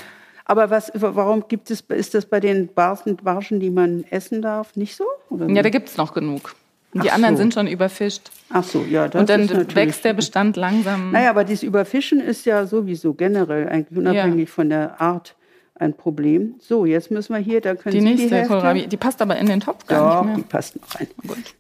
[0.45, 4.76] Aber was, warum gibt es, ist das bei den Barschen, Barschen, die man essen darf,
[4.76, 5.06] nicht so?
[5.30, 6.56] Oder Ja, da gibt es noch genug.
[6.93, 7.41] Die Ach anderen so.
[7.41, 8.30] sind schon überfischt.
[8.52, 9.76] Ach so, ja, das und dann ist natürlich.
[9.76, 11.12] wächst der Bestand langsam.
[11.12, 15.36] Naja, aber dieses Überfischen ist ja sowieso generell, eigentlich unabhängig von der Art,
[15.77, 16.55] ein Problem.
[16.59, 18.53] So, jetzt müssen wir hier, da können die Sie nächste die Hälfte.
[18.53, 20.47] Kohlrabi, die passt aber in den Topf gar Doch, nicht die mehr.
[20.49, 21.07] passt noch rein.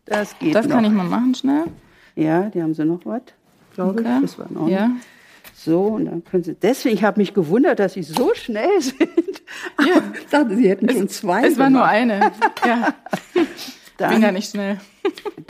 [0.05, 0.75] Das geht Das noch.
[0.75, 1.65] kann ich mal machen schnell.
[2.15, 3.21] Ja, die haben sie noch was,
[3.73, 4.09] glaube Okay.
[4.15, 4.21] ich.
[4.21, 4.67] Das war noch.
[4.69, 4.91] Ja.
[5.53, 6.53] So, und dann können Sie.
[6.55, 8.97] Deswegen habe ich mich gewundert, dass Sie so schnell sind.
[9.79, 10.01] Ja.
[10.19, 11.47] Ich dachte, Sie hätten schon zwei.
[11.47, 12.31] Es war nur eine.
[12.65, 12.93] Ja,
[13.33, 13.45] bin
[13.97, 14.79] Dann, gar nicht schnell.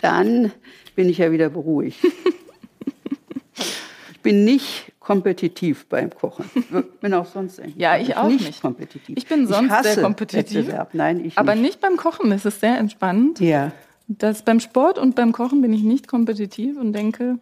[0.02, 0.52] dann
[0.96, 1.98] bin ich ja wieder beruhigt.
[4.12, 6.46] ich bin nicht kompetitiv beim Kochen.
[7.02, 8.62] Bin auch sonst eigentlich Ja, ich auch nicht, nicht.
[8.62, 9.16] kompetitiv.
[9.18, 10.58] Ich bin sonst hasse sehr kompetitiv.
[10.68, 10.90] Wettbewerb.
[10.94, 11.62] Nein, ich Aber nicht.
[11.64, 12.32] nicht beim Kochen.
[12.32, 13.40] Es ist sehr entspannend.
[13.40, 13.72] Ja.
[14.08, 17.38] Das beim Sport und beim Kochen bin ich nicht kompetitiv und denke,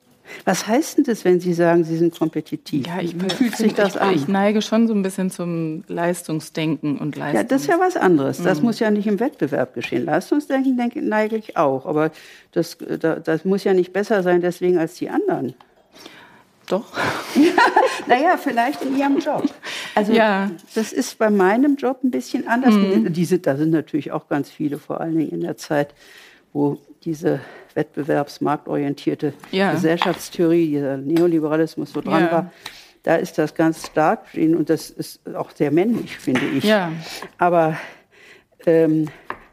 [0.46, 2.86] Was heißt denn das, wenn Sie sagen, Sie sind kompetitiv?
[2.88, 4.14] ja, ich Wie fühlt sich ich, das an?
[4.14, 7.36] Ich neige schon so ein bisschen zum Leistungsdenken und Leistung.
[7.42, 8.42] Ja, das ist ja was anderes.
[8.42, 8.66] Das Mhm.
[8.66, 10.06] muss ja nicht im Wettbewerb geschehen.
[10.06, 11.86] Leistungsdenken denke, neige ich auch.
[11.86, 12.12] Aber
[12.52, 15.54] das, da- das muss ja nicht besser sein deswegen als die anderen.
[16.68, 16.86] Doch.
[18.08, 19.44] Naja, vielleicht in Ihrem Job.
[19.96, 20.48] Also Ja.
[20.48, 20.58] Mhm.
[20.76, 22.74] das ist bei meinem Job ein bisschen anders.
[23.10, 25.94] Diese, da sind natürlich auch ganz viele, vor allen Dingen in der Zeit,
[26.52, 27.40] wo diese
[27.76, 29.72] wettbewerbsmarktorientierte Ja.
[29.72, 32.32] Gesellschaftstheorie, dieser Neoliberalismus so dran Ja.
[32.32, 32.52] war.
[33.04, 36.64] Da ist das ganz stark stehen und das ist auch sehr männlich, finde ich.
[36.64, 36.92] Ja.
[37.38, 37.78] Aber
[38.66, 39.08] ähm,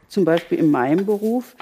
[0.07, 1.55] zum Beispiel in meinem Beruf,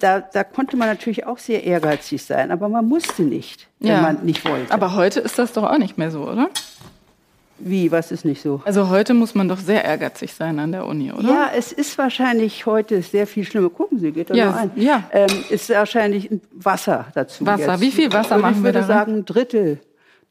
[0.00, 4.02] da, da konnte man natürlich auch sehr ehrgeizig sein, aber man musste nicht, wenn Ja.
[4.02, 4.72] man nicht wollte.
[4.72, 6.48] Aber heute ist das doch auch nicht mehr so, oder?
[7.58, 8.60] Wie, was ist nicht so?
[8.66, 11.26] Also heute muss man doch sehr ehrgeizig sein an der Uni, oder?
[11.26, 13.70] Ja, es ist wahrscheinlich heute sehr viel schlimmer.
[13.70, 14.70] Gucken Sie, geht da Ja, noch ein.
[14.76, 15.04] ja.
[15.10, 17.46] Ähm, ist wahrscheinlich ein Wasser dazu.
[17.46, 17.72] Wasser.
[17.72, 17.80] Jetzt.
[17.80, 18.88] Wie viel Wasser machen ich wir würde da rein?
[18.88, 19.80] sagen, ein Drittel.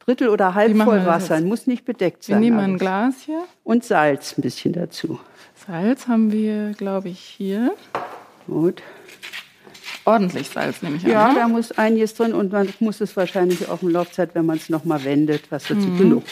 [0.05, 1.41] Drittel oder halb voll wir Wasser.
[1.41, 2.41] Muss nicht bedeckt Wir sein.
[2.41, 2.79] nehmen ein alles.
[2.79, 3.41] Glas hier.
[3.63, 5.19] Und Salz ein bisschen dazu.
[5.65, 7.71] Salz haben wir, glaube ich, hier.
[8.45, 8.83] Gut.
[10.05, 11.33] Ordentlich Salz nehme ich Ja, an.
[11.33, 11.39] ne?
[11.39, 14.69] da muss einiges drin und man muss es wahrscheinlich auch im Laufzeit, wenn man es
[14.69, 15.97] nochmal wendet, was dazu Mhm.
[15.97, 16.23] genug.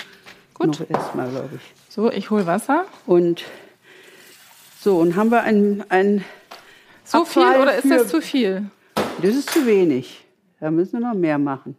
[0.54, 0.80] Gut.
[0.80, 1.94] Noch erstmal, glaube ich.
[1.94, 2.86] So, ich hole Wasser.
[3.08, 3.44] Und
[4.80, 6.24] so, und haben wir ein, ein
[7.04, 8.66] So Abfall viel oder ist für- das zu viel?
[9.22, 10.24] Das ist zu wenig.
[10.60, 11.76] Da müssen wir noch mehr machen.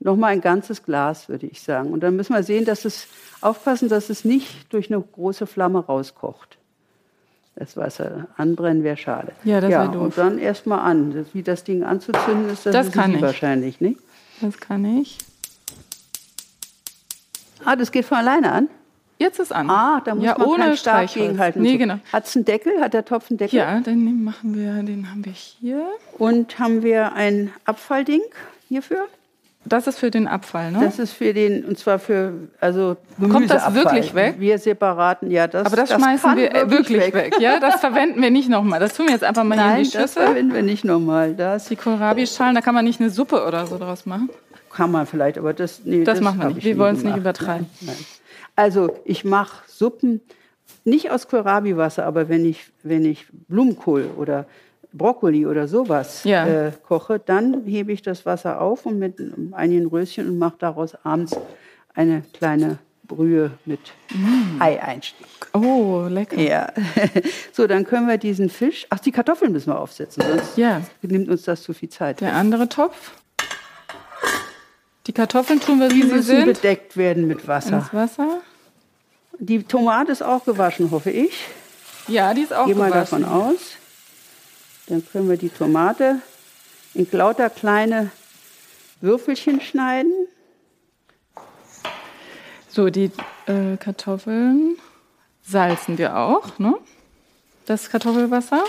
[0.00, 1.92] Noch mal ein ganzes Glas, würde ich sagen.
[1.92, 3.06] Und dann müssen wir sehen, dass es
[3.40, 6.58] aufpassen, dass es nicht durch eine große Flamme rauskocht.
[7.54, 9.32] Das Wasser anbrennen wäre schade.
[9.44, 10.02] Ja, das ja, wär doof.
[10.04, 11.26] Und dann erst mal an.
[11.32, 13.22] Wie das Ding anzuzünden ist, das, Das wissen kann Sie ich.
[13.22, 14.00] wahrscheinlich, nicht?
[14.40, 15.18] Das kann ich.
[17.64, 18.68] Ah, das geht von alleine an.
[19.18, 19.70] Jetzt ist an.
[19.70, 21.62] Ah, da muss ja, man ohne keinen Stab gegenhalten.
[21.62, 21.78] Nee, so.
[21.78, 21.98] genau.
[22.12, 22.80] Hat es einen Deckel?
[22.80, 23.58] Hat der Topf einen Deckel?
[23.58, 25.86] Ja, dann machen wir, den haben wir hier.
[26.18, 28.22] Und haben wir ein Abfallding
[28.68, 29.06] hierfür?
[29.64, 30.80] Das ist für den Abfall, ne?
[30.82, 34.34] Das ist für den, und zwar für, also Kommt das wirklich weg?
[34.38, 37.34] Wir separaten, ja, das Aber das, das schmeißen wir äh, wirklich weg.
[37.38, 38.80] Ja, das verwenden wir nicht nochmal.
[38.80, 40.24] Das tun wir jetzt einfach mal Nein, in die das Schüssel.
[40.26, 41.34] verwenden wir nicht nochmal.
[41.34, 44.30] Das Die Kohlrabi-Schalen, da kann man nicht eine Suppe oder so draus machen.
[44.74, 46.58] kann man vielleicht, aber das, nee, Das machen wir nicht.
[46.58, 47.66] ich Wir wollen es nicht übertreiben.
[47.82, 47.96] Nein.
[48.56, 50.20] Also ich mache Suppen
[50.84, 54.46] nicht aus Kohlrabi-Wasser, aber wenn ich, wenn ich Blumenkohl oder
[54.92, 56.46] Brokkoli oder sowas Ja.
[56.46, 59.16] äh, koche, dann hebe ich das Wasser auf und mit
[59.52, 61.36] einigen Röschen und mache daraus abends
[61.94, 63.80] eine kleine Brühe mit
[64.14, 64.60] Mm.
[64.62, 65.26] Ei-Einstich.
[65.54, 66.38] Oh, lecker.
[66.40, 66.68] Ja.
[67.52, 68.86] So, dann können wir diesen Fisch.
[68.90, 70.80] Ach, die Kartoffeln müssen wir aufsetzen, sonst Ja.
[71.02, 72.20] nimmt uns das zu viel Zeit.
[72.22, 73.12] Der andere Topf.
[75.06, 76.44] Die Kartoffeln tun wir, wie Die sie müssen sind.
[76.46, 77.78] bedeckt werden mit Wasser.
[77.78, 78.38] Ins Wasser.
[79.38, 81.32] Die Tomate ist auch gewaschen, hoffe ich.
[82.08, 83.22] Ja, die ist auch mal gewaschen.
[83.22, 83.72] davon aus.
[84.86, 86.20] Dann können wir die Tomate
[86.94, 88.10] in lauter kleine
[89.00, 90.12] Würfelchen schneiden.
[92.68, 93.10] So, die
[93.46, 94.76] äh, Kartoffeln
[95.42, 96.74] salzen wir auch, ne?
[97.66, 98.64] Das Kartoffelwasser.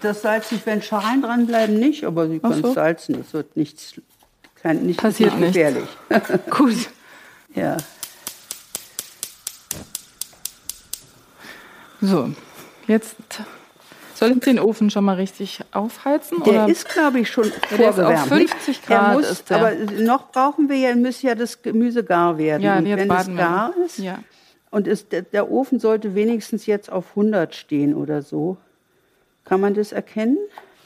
[0.00, 2.68] Das salze ich, wenn Schalen dranbleiben, nicht, aber Sie können so.
[2.68, 3.20] es salzen.
[3.20, 3.94] Es wird nichts,
[4.56, 5.88] kein, nicht, Passiert nicht gefährlich.
[6.50, 6.90] Gut.
[7.54, 7.76] ja.
[12.00, 12.34] So,
[12.86, 13.16] jetzt
[14.28, 16.42] soll ich den Ofen schon mal richtig aufheizen?
[16.44, 16.68] Der oder?
[16.68, 18.50] ist, glaube ich, schon Der ist auf vorgewärmt.
[18.50, 19.56] 50 Der Grad muss, ist der.
[19.58, 22.62] Aber noch brauchen wir ja, muss ja das Gemüse gar werden.
[22.62, 23.84] ja, Und wenn es gar wir.
[23.86, 24.18] ist, Ja.
[24.70, 28.56] und es, der, der Ofen sollte wenigstens jetzt auf 100 stehen oder so.
[29.44, 30.38] Kann man das erkennen?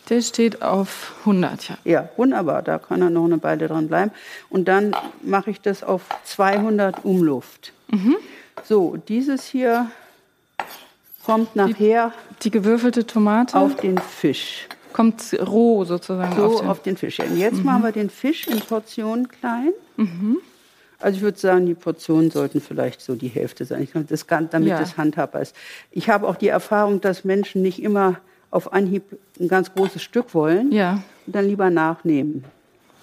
[0.08, 1.78] Der steht auf 100, ja.
[1.84, 2.62] Ja, wunderbar.
[2.62, 4.10] Da kann er noch eine Weile dran bleiben.
[4.48, 7.72] Und dann mache ich das auf 200 Umluft.
[7.90, 8.16] Mhm.
[8.64, 9.90] So, dieses hier
[11.28, 12.12] kommt nachher
[12.42, 14.66] Die gewürfelte Tomate auf den Fisch.
[14.94, 16.94] kommt roh sozusagen So auf auf den.
[16.94, 17.20] den, Fisch.
[17.20, 19.72] Und jetzt machen wir den Fisch in Portionen klein.
[19.96, 20.38] Mhm.
[21.00, 24.26] Also ich würde sagen, die Portionen sollten vielleicht so die Hälfte sein, Ich glaube, das
[24.26, 24.80] kann, damit Ja.
[24.80, 25.54] es handhabbar ist.
[25.92, 28.16] Ich habe auch die Erfahrung, dass Menschen nicht immer
[28.50, 29.04] auf Anhieb
[29.38, 31.02] ein ganz großes Stück wollen Ja.
[31.26, 32.44] und dann lieber nachnehmen.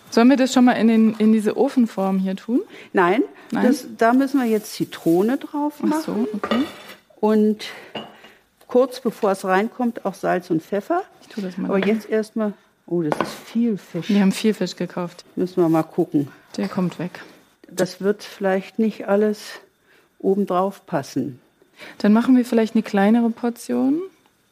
[0.09, 2.61] Sollen wir das schon mal in, den, in diese Ofenform hier tun?
[2.91, 3.67] Nein, Nein?
[3.67, 6.63] Das, da müssen wir jetzt Zitrone drauf Ach machen so, okay.
[7.21, 7.65] und
[8.75, 11.03] kurz bevor es reinkommt auch Salz und Pfeffer.
[11.21, 11.69] Ich tue das mal.
[11.69, 12.51] Aber jetzt erstmal,
[12.88, 14.09] oh, das ist viel Fisch.
[14.09, 15.23] Wir haben viel Fisch gekauft.
[15.38, 16.27] Müssen wir mal gucken.
[16.57, 17.21] Der kommt weg.
[17.71, 19.39] Das wird vielleicht nicht alles
[20.19, 21.39] obendrauf passen.
[21.99, 24.01] Dann machen wir vielleicht eine kleinere Portion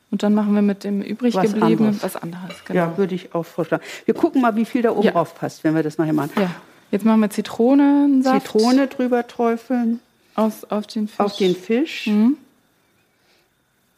[0.10, 2.04] und dann machen wir mit dem übrig Was gebliebenen anderes.
[2.04, 2.64] was anderes.
[2.64, 2.80] Genau.
[2.80, 3.84] Ja, würde ich auch vorschlagen.
[4.06, 5.12] Wir gucken mal, wie viel da oben Ja.
[5.12, 6.32] drauf passt, wenn wir das nachher machen.
[6.38, 6.50] Ja.
[6.92, 10.00] Jetzt machen wir Zitronensaft Zitrone drüber träufeln
[10.36, 11.20] auf, auf den Fisch.
[11.20, 12.08] auf den Fisch.
[12.08, 12.38] Mhm.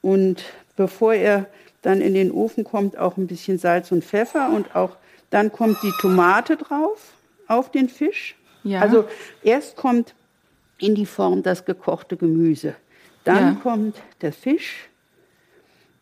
[0.06, 0.44] Und
[0.76, 1.48] bevor er
[1.82, 4.52] dann in den Ofen kommt, auch ein bisschen Salz und Pfeffer.
[4.52, 4.98] Und auch
[5.32, 7.14] dann kommt die Tomate drauf
[7.48, 8.36] auf den Fisch.
[8.64, 8.82] Ja.
[8.82, 9.06] Also
[9.44, 10.14] erst kommt
[10.78, 12.76] in die Form das gekochte Gemüse.
[13.24, 13.60] Dann Ja.
[13.64, 14.90] kommt der Fisch.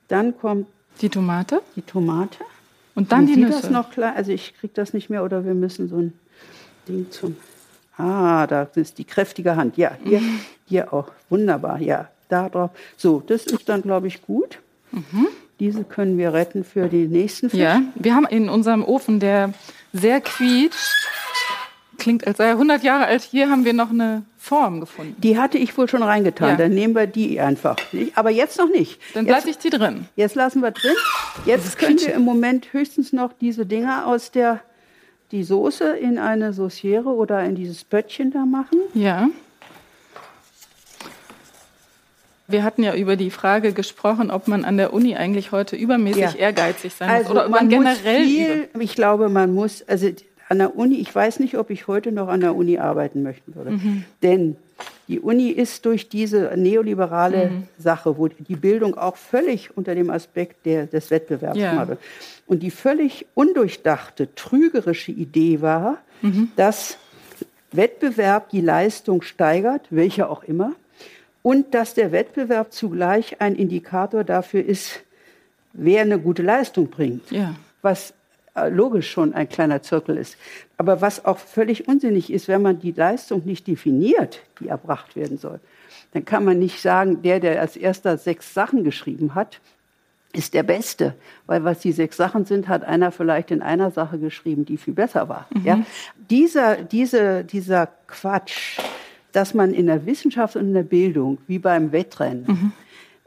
[0.09, 0.67] Dann kommt
[1.01, 2.39] Die Tomate die Tomate.
[2.95, 3.61] und dann Sind die Nüsse.
[3.61, 4.15] das noch klar?
[4.17, 6.13] Also ich kriege das nicht mehr oder wir müssen so ein
[6.89, 7.37] Ding zum.
[7.97, 9.77] Ah, da ist die kräftige Hand.
[9.77, 10.21] Ja, hier,
[10.65, 11.09] hier auch.
[11.29, 11.79] Wunderbar.
[11.79, 12.71] Ja, da drauf.
[12.97, 14.59] So, das ist dann, glaube ich, gut.
[15.59, 17.59] Diese können wir retten für den nächsten Fisch.
[17.59, 17.63] Mhm.
[17.63, 19.53] Ja, wir haben in unserem Ofen, der
[19.91, 20.93] sehr quietscht,
[21.97, 25.15] klingt als sei er 100 Jahre alt, hier haben wir noch eine Form gefunden.
[25.19, 26.49] Die hatte ich wohl schon reingetan.
[26.49, 26.55] Ja.
[26.57, 27.77] Dann nehmen wir die einfach.
[28.15, 28.99] Aber jetzt noch nicht.
[29.13, 30.07] Dann lasse ich die drin.
[30.15, 30.95] jetzt lassen wir drin.
[31.45, 34.59] Jetzt können wir im Moment höchstens noch diese Dinger aus der
[35.31, 38.77] die Soße in eine Sauciere oder in dieses Böttchen da machen.
[38.93, 39.29] Ja.
[42.47, 46.21] Wir hatten ja über die Frage gesprochen, ob man an der Uni eigentlich heute übermäßig
[46.21, 46.31] Ja.
[46.33, 49.83] ehrgeizig sein muss Also oder ob man man muss generell viel, ich glaube, man muss,
[49.87, 50.09] also
[50.49, 53.55] an der Uni, ich weiß nicht, ob ich heute noch an der Uni arbeiten möchten
[53.55, 53.71] würde.
[53.71, 54.03] Mhm.
[54.21, 54.55] Denn
[55.07, 57.63] die Uni ist durch diese neoliberale Mhm.
[57.77, 61.87] Sache, wo die Bildung auch völlig unter dem Aspekt der, des Wettbewerbs Ja.
[61.87, 61.99] wird.
[62.45, 66.49] Und die völlig undurchdachte, trügerische Idee war, Mhm.
[66.57, 66.97] dass
[67.71, 70.73] Wettbewerb die Leistung steigert, welche auch immer,
[71.43, 75.03] und dass der Wettbewerb zugleich ein Indikator dafür ist,
[75.73, 77.29] wer eine gute Leistung bringt.
[77.29, 77.53] Ja.
[77.83, 78.13] Was
[78.55, 80.37] äh, logisch schon ein kleiner Zirkel ist.
[80.77, 85.37] Aber was auch völlig unsinnig ist, wenn man die Leistung nicht definiert, die erbracht werden
[85.37, 85.59] soll,
[86.13, 89.59] dann kann man nicht sagen, der, der als erster sechs Sachen geschrieben hat,
[90.33, 91.15] ist der Beste.
[91.45, 94.93] Weil was die sechs Sachen sind, hat einer vielleicht in einer Sache geschrieben, die viel
[94.93, 95.47] besser war.
[95.63, 95.83] Ja?
[96.29, 98.79] Dieser, diese, dieser Quatsch,
[99.33, 102.73] dass man in der Wissenschaft und in der Bildung, wie beim Wettrennen,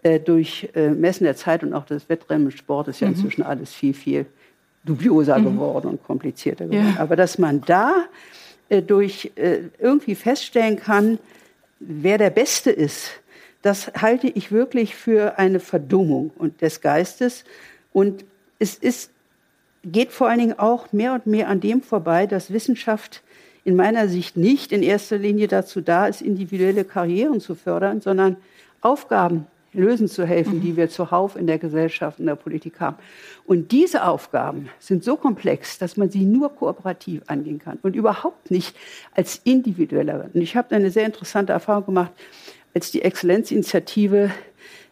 [0.03, 3.43] äh, durch äh, Messen der Zeit und auch das Wettrennen im Sport ist ja inzwischen
[3.43, 4.27] alles viel, viel
[4.85, 6.95] dubioser geworden und komplizierter geworden.
[6.95, 7.03] Ja.
[7.03, 8.05] Aber dass man da
[8.69, 11.19] äh, durch irgendwie feststellen kann,
[11.81, 13.21] wer der Beste ist,
[13.63, 17.45] das halte ich wirklich für eine Verdummung und des Geistes.
[17.93, 18.25] Und
[18.61, 19.11] es ist,
[19.83, 23.23] geht vor allen Dingen auch mehr und mehr an dem vorbei, dass Wissenschaft
[23.67, 28.37] in meiner Sicht nicht in erster Linie dazu da ist, individuelle Karrieren zu fördern, sondern
[28.81, 32.97] Aufgaben lösen zu helfen, die wir zuhauf in der Gesellschaft, in der Politik haben.
[33.45, 38.53] Und diese Aufgaben sind so komplex, dass man sie nur kooperativ angehen kann und überhaupt
[38.53, 38.77] nicht
[39.17, 40.31] als individueller.
[40.33, 42.13] Und ich habe eine sehr interessante Erfahrung gemacht,
[42.73, 44.31] als die Exzellenzinitiative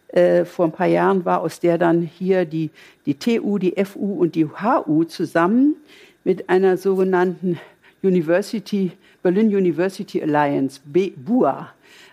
[0.09, 2.71] äh, vor ein paar Jahren war, aus der dann hier die,
[3.05, 5.77] die TU, die FU und die HU zusammen
[6.25, 7.57] mit einer sogenannten
[8.05, 8.91] University,
[9.23, 11.69] Berlin University Alliance, BUA,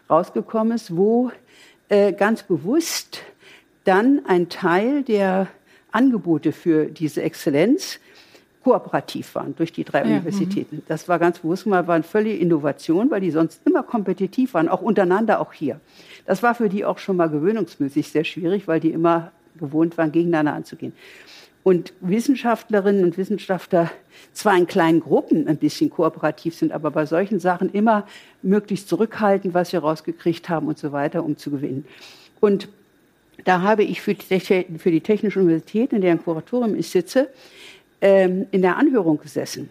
[0.09, 1.31] rausgekommen ist, wo
[1.88, 3.20] äh, ganz bewusst
[3.85, 5.48] dann ein Teil der
[5.90, 7.98] Angebote für diese Exzellenz
[8.62, 10.76] kooperativ waren durch die drei ja, Universitäten.
[10.76, 10.83] Mhm.
[10.87, 14.68] Das war ganz bewusst mal war eine völlige Innovation, weil die sonst immer kompetitiv waren,
[14.68, 15.81] auch untereinander, auch hier.
[16.26, 20.12] Das war für die auch schon mal gewöhnungsmäßig sehr schwierig, weil die immer gewohnt waren,
[20.12, 20.92] gegeneinander anzugehen.
[21.64, 23.90] Und Wissenschaftlerinnen und Wissenschaftler
[24.33, 28.07] zwar in kleinen Gruppen ein bisschen kooperativ sind, aber bei solchen Sachen immer
[28.42, 31.85] möglichst zurückhalten, was wir rausgekriegt haben und so weiter, um zu gewinnen.
[32.40, 32.68] Und
[33.44, 37.29] da habe ich für die, Technische Universität, in deren Kuratorium ich sitze,
[38.01, 39.68] ähm, in der Anhörung gesessen.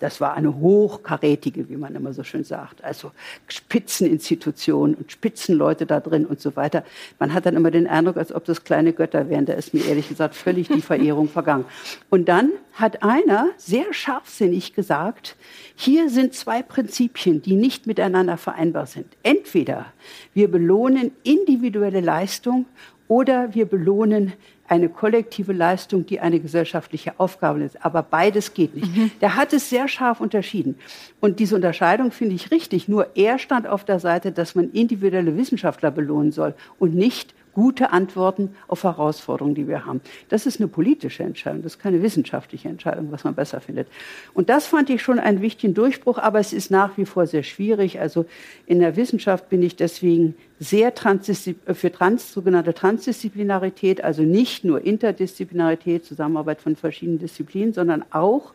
[0.00, 3.10] Das war eine hochkarätige, wie man immer so schön sagt, also
[3.48, 6.84] Spitzeninstitutionen und Spitzenleute da drin und so weiter.
[7.18, 9.46] Man hat dann immer den Eindruck, als ob das kleine Götter wären.
[9.46, 11.64] Da ist mir ehrlich gesagt völlig die Verehrung vergangen.
[12.10, 15.36] Und dann hat einer sehr scharfsinnig gesagt,
[15.74, 19.06] hier sind zwei Prinzipien, die nicht miteinander vereinbar sind.
[19.22, 19.86] Entweder
[20.34, 22.66] wir belohnen individuelle Leistung
[23.08, 24.34] oder wir belohnen
[24.68, 27.84] eine kollektive Leistung, die eine gesellschaftliche Aufgabe ist.
[27.84, 28.94] Aber beides geht nicht.
[28.94, 29.10] Mhm.
[29.20, 30.76] Der hat es sehr scharf unterschieden.
[31.20, 32.86] Und diese Unterscheidung finde ich richtig.
[32.86, 37.90] Nur er stand auf der Seite, dass man individuelle Wissenschaftler belohnen soll und nicht gute
[37.90, 40.00] Antworten auf Herausforderungen, die wir haben.
[40.28, 43.88] Das ist eine politische Entscheidung, das ist keine wissenschaftliche Entscheidung, was man besser findet.
[44.32, 47.42] Und das fand ich schon einen wichtigen Durchbruch, aber es ist nach wie vor sehr
[47.42, 47.98] schwierig.
[47.98, 48.26] Also
[48.66, 56.04] in der Wissenschaft bin ich deswegen sehr für trans, sogenannte Transdisziplinarität, also nicht nur Interdisziplinarität,
[56.04, 58.52] Zusammenarbeit von verschiedenen Disziplinen, sondern auch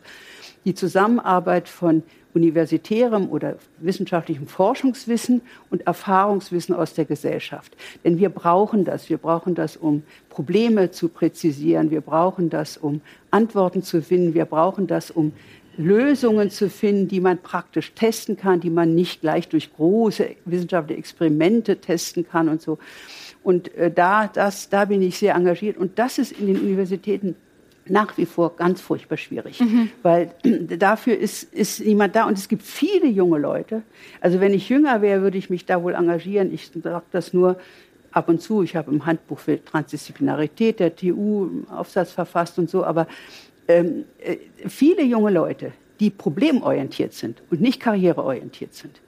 [0.64, 7.76] die Zusammenarbeit von universitärem oder wissenschaftlichem Forschungswissen und Erfahrungswissen aus der Gesellschaft.
[8.02, 9.08] Denn wir brauchen das.
[9.08, 11.90] Wir brauchen das, um Probleme zu präzisieren.
[11.90, 14.34] Wir brauchen das, um Antworten zu finden.
[14.34, 15.32] Wir brauchen das, um
[15.76, 20.98] Lösungen zu finden, die man praktisch testen kann, die man nicht gleich durch große wissenschaftliche
[20.98, 22.78] Experimente testen kann und so.
[23.42, 25.76] Und äh, da, das, da bin ich sehr engagiert.
[25.76, 27.36] Und das ist in den Universitäten
[27.86, 29.90] nach wie vor ganz furchtbar schwierig, mhm.
[30.02, 30.30] weil
[30.78, 33.82] dafür ist, ist niemand da und es gibt viele junge Leute.
[34.20, 36.52] Also wenn ich jünger wäre, würde ich mich da wohl engagieren.
[36.52, 37.58] Ich sage das nur
[38.12, 38.62] ab und zu.
[38.62, 43.06] Ich habe im Handbuch für Transdisziplinarität der TU einen Aufsatz verfasst und so, aber
[43.68, 44.36] ähm, äh,
[44.68, 49.00] viele junge Leute, die problemorientiert sind und nicht karriereorientiert sind,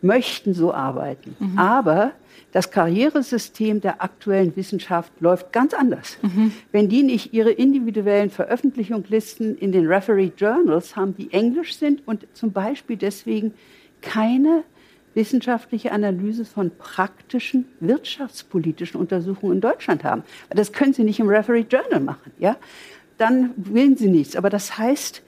[0.00, 1.36] möchten so arbeiten.
[1.38, 1.58] Mhm.
[1.58, 2.12] Aber
[2.52, 6.18] das Karrieresystem der aktuellen Wissenschaft läuft ganz anders.
[6.22, 6.52] Mhm.
[6.70, 12.26] Wenn die nicht ihre individuellen Veröffentlichungslisten in den Referee Journals haben, die englisch sind und
[12.34, 13.54] zum Beispiel deswegen
[14.02, 14.64] keine
[15.14, 20.22] wissenschaftliche Analyse von praktischen wirtschaftspolitischen Untersuchungen in Deutschland haben.
[20.50, 22.32] Das können sie nicht im Referee Journal machen.
[22.38, 22.56] Ja?
[23.18, 24.36] Dann wählen sie nichts.
[24.36, 25.22] Aber das heißt,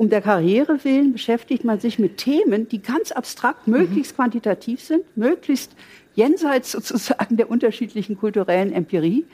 [0.00, 4.16] um der Karriere willen beschäftigt man sich mit Themen, die ganz abstrakt, möglichst mhm.
[4.16, 5.72] quantitativ sind, möglichst
[6.14, 9.26] jenseits sozusagen der unterschiedlichen kulturellen Empirie.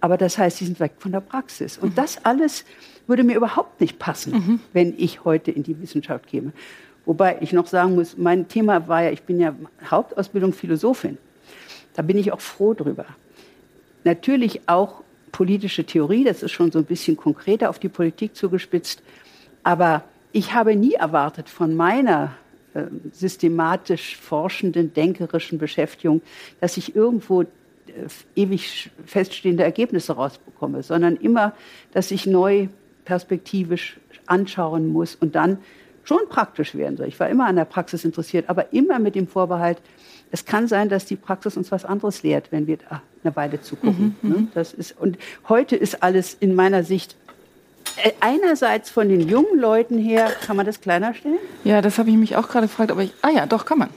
[0.00, 1.76] Aber das heißt, sie sind weg von der Praxis.
[1.76, 1.94] Und mhm.
[1.96, 2.64] das alles
[3.06, 4.60] würde mir überhaupt nicht passen, mhm.
[4.72, 6.52] wenn ich heute in die Wissenschaft käme.
[7.04, 9.54] Wobei ich noch sagen muss, mein Thema war ja, ich bin ja
[9.90, 11.18] Hauptausbildung Philosophin.
[11.92, 13.04] Da bin ich auch froh drüber.
[14.04, 19.02] Natürlich auch politische Theorie, das ist schon so ein bisschen konkreter auf die Politik zugespitzt.
[19.64, 20.02] Aber
[20.34, 22.32] ich habe nie erwartet von meiner
[22.74, 26.22] äh, systematisch forschenden, denkerischen Beschäftigung,
[26.60, 27.46] dass ich irgendwo äh,
[28.34, 31.54] ewig feststehende Ergebnisse rausbekomme, sondern immer,
[31.92, 32.66] dass ich neu
[33.04, 35.58] perspektivisch anschauen muss und dann
[36.02, 37.06] schon praktisch werden soll.
[37.06, 39.78] Ich war immer an der Praxis interessiert, aber immer mit dem Vorbehalt,
[40.32, 43.60] es kann sein, dass die Praxis uns was anderes lehrt, wenn wir da eine Weile
[43.60, 44.16] zugucken.
[44.20, 44.36] Mhm, ne?
[44.38, 44.48] Mhm.
[44.52, 45.16] Das ist, und
[45.48, 47.16] heute ist alles in meiner Sicht
[48.20, 51.38] einerseits von den jungen Leuten her, kann man das kleiner stellen?
[51.64, 53.90] Ja, das habe ich mich auch gerade gefragt, aber ich, ah ja, doch, kann man.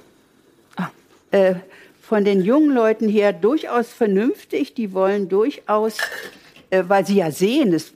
[0.75, 0.89] Ah.
[1.31, 1.55] Äh,
[2.01, 5.97] von den jungen Leuten her durchaus vernünftig, die wollen durchaus
[6.69, 7.93] äh, weil sie ja sehen, es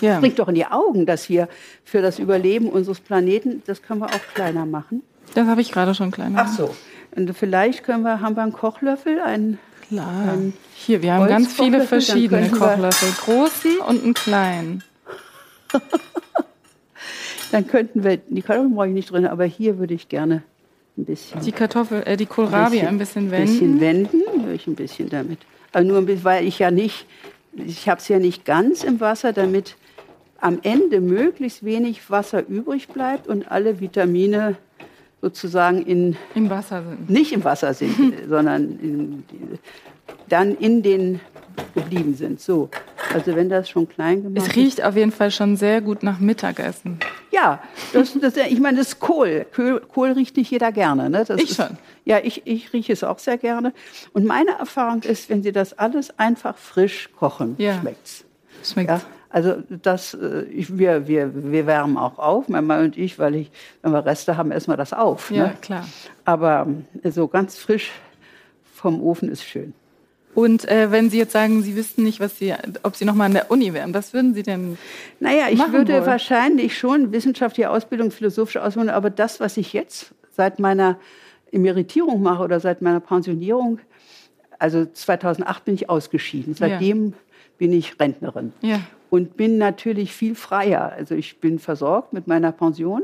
[0.00, 0.16] ja.
[0.16, 1.48] springt doch in die Augen, dass wir
[1.84, 5.02] für das Überleben unseres Planeten, das können wir auch kleiner machen.
[5.34, 6.42] Das habe ich gerade schon kleiner.
[6.44, 6.74] Ach so.
[7.16, 9.58] Und vielleicht können wir, haben wir einen Kochlöffel, einen
[9.88, 10.38] Klar.
[10.74, 14.84] Hier, wir haben ganz viele verschiedene Kochlöffel, großen und einen kleinen.
[17.52, 20.42] Dann könnten wir, die Kartoffeln brauche ich nicht drin, aber hier würde ich gerne
[20.96, 21.40] ein bisschen.
[21.40, 23.96] Die Kartoffel, äh, die Kohlrabi ein bisschen, ein bisschen wenden.
[23.96, 25.38] Ein bisschen wenden, würde ich ein bisschen damit.
[25.72, 27.06] Aber nur ein bisschen, weil ich ja nicht,
[27.54, 29.76] ich habe es ja nicht ganz im Wasser, damit
[30.40, 34.56] am Ende möglichst wenig Wasser übrig bleibt und alle Vitamine
[35.20, 37.10] sozusagen in im Wasser sind.
[37.10, 39.24] Nicht im Wasser sind, sondern in,
[40.28, 41.20] dann in den
[41.74, 42.40] geblieben sind.
[42.40, 42.68] So,
[43.12, 44.50] also wenn das schon klein gemacht ist.
[44.50, 46.98] Es riecht auf jeden Fall schon sehr gut nach Mittagessen.
[47.30, 47.60] Ja,
[47.92, 49.46] das, das, ich meine, das ist Kohl.
[49.54, 49.80] Kohl.
[49.80, 51.10] Kohl riecht nicht jeder gerne.
[51.10, 51.24] Ne?
[51.26, 51.78] Das ich ist, schon.
[52.04, 53.72] Ja, ich, ich rieche es auch sehr gerne.
[54.12, 57.78] Und meine Erfahrung ist, wenn Sie das alles einfach frisch kochen, ja.
[57.80, 58.24] schmeckt's.
[58.64, 58.90] Schmeckt.
[58.90, 59.00] Ja?
[59.30, 63.36] Also das, äh, ich, wir, wir, wir wärmen auch auf, mein Mann und ich, weil
[63.36, 65.30] ich, wenn wir Reste haben, essen wir das auf.
[65.30, 65.56] Ja, ne?
[65.60, 65.86] klar.
[66.24, 66.66] Aber
[67.02, 67.92] äh, so ganz frisch
[68.74, 69.72] vom Ofen ist schön.
[70.34, 72.54] Und äh, wenn Sie jetzt sagen, Sie wüssten nicht, was Sie,
[72.84, 74.78] ob Sie noch mal an der Uni wären, was würden Sie denn?
[75.18, 76.06] Naja, ich würde wollen?
[76.06, 80.98] wahrscheinlich schon wissenschaftliche Ausbildung, philosophische Ausbildung, aber das, was ich jetzt seit meiner
[81.50, 83.80] Emeritierung mache oder seit meiner Pensionierung,
[84.58, 86.54] also 2008 bin ich ausgeschieden.
[86.54, 87.14] Seitdem
[87.58, 88.80] bin ich Rentnerin Ja.
[89.10, 90.92] und bin natürlich viel freier.
[90.96, 93.02] Also ich bin versorgt mit meiner Pension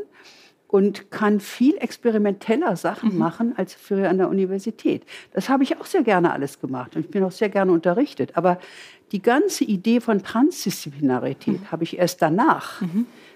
[0.68, 5.04] und kann viel experimenteller Sachen machen als früher an der Universität.
[5.32, 8.36] Das habe ich auch sehr gerne alles gemacht und ich bin auch sehr gerne unterrichtet.
[8.36, 8.58] Aber
[9.12, 12.82] die ganze Idee von Transdisziplinarität habe ich erst danach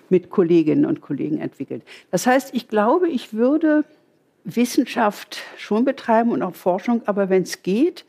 [0.08, 1.84] mit Kolleginnen und Kollegen entwickelt.
[2.10, 3.84] Das heißt, ich glaube, ich würde
[4.42, 8.04] Wissenschaft schon betreiben und auch Forschung, aber wenn es geht,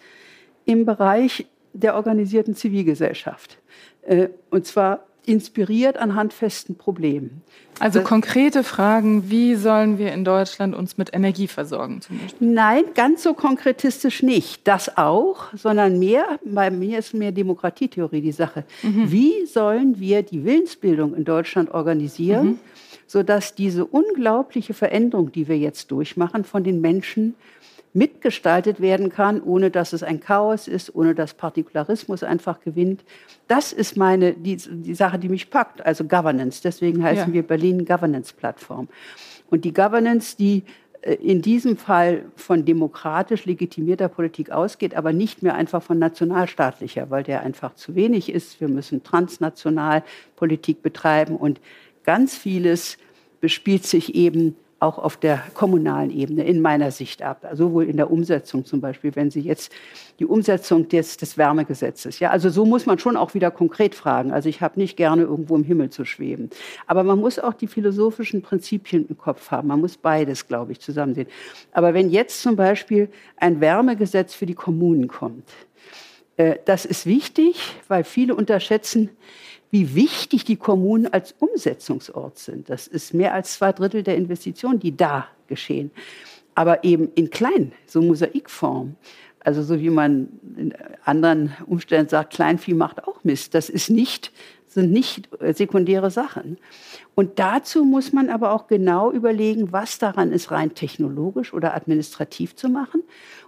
[0.65, 3.59] im Bereich der organisierten Zivilgesellschaft.
[4.01, 7.41] Äh, Und zwar inspiriert an handfesten Problemen.
[7.80, 12.47] Also konkrete Fragen, wie sollen wir in Deutschland uns mit Energie versorgen zum Beispiel?
[12.47, 14.67] Nein, ganz so konkretistisch nicht.
[14.67, 18.65] Das auch, sondern mehr, bei mir ist mehr Demokratietheorie die Sache.
[18.84, 22.59] Wie sollen wir die Willensbildung in Deutschland organisieren,
[23.07, 27.36] sodass diese unglaubliche Veränderung, die wir jetzt durchmachen, von den Menschen
[27.94, 33.04] mitgestaltet werden kann, ohne dass es ein Chaos ist, ohne dass Partikularismus einfach gewinnt.
[33.48, 36.62] Das ist meine, die, die Sache, die mich packt, also Governance.
[36.64, 37.34] Deswegen heißen Ja.
[37.34, 38.88] wir Berlin Governance Plattform.
[39.50, 40.64] Und die Governance, die
[41.02, 47.10] äh, in diesem Fall von demokratisch legitimierter Politik ausgeht, aber nicht mehr einfach von nationalstaatlicher,
[47.10, 48.62] weil der einfach zu wenig ist.
[48.62, 50.04] Wir müssen transnational
[50.38, 51.60] Politik betreiben und
[52.06, 52.98] ganz vieles
[53.42, 57.45] bespielt sich eben auch auf der kommunalen Ebene in meiner Sicht ab.
[57.53, 59.71] Sowohl in der Umsetzung zum Beispiel, wenn Sie jetzt
[60.17, 64.32] die Umsetzung des, des Wärmegesetzes, ja, also so muss man schon auch wieder konkret fragen.
[64.32, 66.49] Also ich habe nicht gerne irgendwo im Himmel zu schweben.
[66.88, 69.67] Aber man muss auch die philosophischen Prinzipien im Kopf haben.
[69.67, 71.27] Man muss beides, glaube ich, zusammen sehen.
[71.73, 75.47] Aber wenn jetzt zum Beispiel ein Wärmegesetz für die Kommunen kommt,
[76.38, 79.11] äh, das ist wichtig, weil viele unterschätzen,
[79.72, 82.69] wie wichtig die Kommunen als Umsetzungsort sind.
[82.69, 85.91] Das ist mehr als zwei Drittel der Investitionen, die da geschehen.
[86.53, 88.95] Aber eben in klein, so Mosaikform.
[89.39, 90.74] Also so wie man in
[91.05, 93.55] anderen Umständen sagt, Kleinvieh macht auch Mist.
[93.55, 94.32] Das ist nicht,
[94.67, 96.57] sind nicht sekundäre Sachen.
[97.14, 102.55] Und dazu muss man aber auch genau überlegen, was daran ist rein technologisch oder administrativ
[102.55, 103.03] zu machen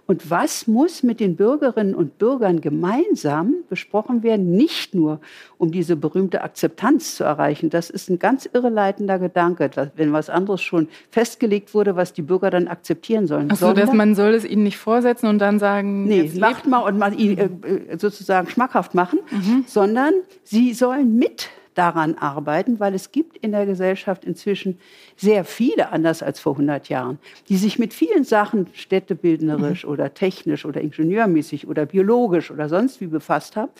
[0.06, 5.20] und was muss mit den Bürgerinnen und Bürgern gemeinsam besprochen werden, nicht nur
[5.56, 7.70] um diese berühmte Akzeptanz zu erreichen.
[7.70, 12.50] Das ist ein ganz irreleitender Gedanke, wenn was anderes schon festgelegt wurde, was die Bürger
[12.50, 13.48] dann akzeptieren sollen.
[13.50, 16.66] Ach so, dass man soll es ihnen nicht vorsetzen und dann sagen, Nee, jetzt macht
[16.66, 19.20] mal und mal äh, äh, sozusagen schmackhaft machen,
[19.66, 20.12] sondern
[20.42, 24.78] sie sollen mit daran arbeiten, weil es gibt in der Gesellschaft inzwischen
[25.16, 27.18] sehr viele, anders als vor 100 Jahren,
[27.48, 33.06] die sich mit vielen Sachen städtebildnerisch oder technisch oder ingenieurmäßig oder biologisch oder sonst wie
[33.06, 33.72] befasst haben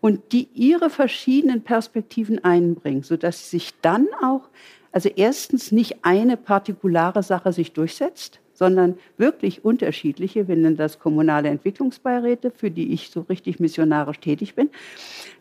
[0.00, 4.48] und die ihre verschiedenen Perspektiven einbringen, sodass sie sich dann auch,
[4.92, 11.48] also erstens nicht eine partikulare Sache sich durchsetzt, sondern wirklich unterschiedliche, wir nennen das kommunale
[11.48, 14.70] Entwicklungsbeiräte, für die ich so richtig missionarisch tätig bin.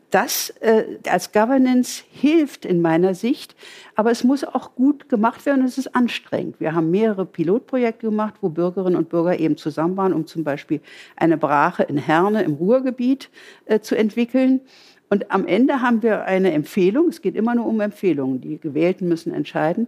[0.10, 3.58] Das äh, als Governance hilft in meiner Sicht,
[3.96, 6.62] aber es muss auch gut gemacht werden und es ist anstrengend.
[6.62, 10.80] Wir haben mehrere Pilotprojekte gemacht, wo Bürgerinnen und Bürger eben zusammen waren, um zum Beispiel
[11.18, 13.30] eine Brache in Herne im Ruhrgebiet
[13.66, 14.62] äh, zu entwickeln.
[15.10, 19.10] Und am Ende haben wir eine Empfehlung, es geht immer nur um Empfehlungen, die Gewählten
[19.10, 19.88] müssen entscheiden,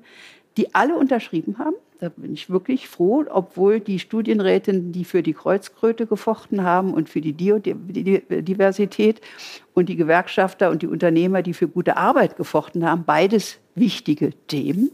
[0.57, 1.75] die alle unterschrieben haben.
[1.99, 7.09] Da bin ich wirklich froh, obwohl die Studienrätinnen, die für die Kreuzkröte gefochten haben und
[7.09, 9.19] für die Biodiversität
[9.73, 14.91] und die Gewerkschafter und die Unternehmer, die für gute Arbeit gefochten haben, beides wichtige Themen,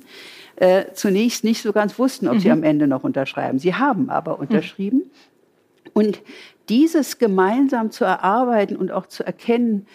[0.56, 3.60] äh, zunächst nicht so ganz wussten, ob sie am Ende noch unterschreiben.
[3.60, 5.04] Sie haben aber unterschrieben.
[5.94, 6.24] Und
[6.70, 9.86] dieses gemeinsam zu erarbeiten und auch zu erkennen,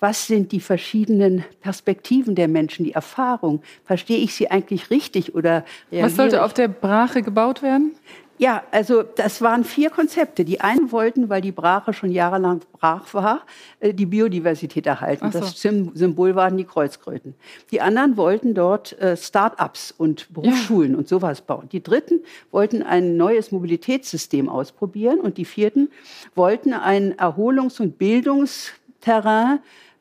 [0.00, 5.64] was sind die verschiedenen Perspektiven der Menschen, die Erfahrung, verstehe ich sie eigentlich richtig oder
[5.90, 7.92] Was sollte auf der Brache gebaut werden?
[8.38, 10.46] ja, also das waren vier Konzepte.
[10.46, 13.42] Die einen wollten, weil die Brache schon jahrelang brach war,
[13.80, 15.30] äh, die Biodiversität erhalten.
[15.30, 15.40] So.
[15.40, 17.34] Das Sym- Symbol waren die Kreuzkröten.
[17.70, 21.68] Die anderen wollten dort äh, Start-ups und Berufsschulen und sowas bauen.
[21.70, 22.20] Die dritten
[22.50, 25.90] wollten ein neues Mobilitätssystem ausprobieren und die vierten
[26.34, 29.58] wollten ein Erholungs- und Bildungsterrain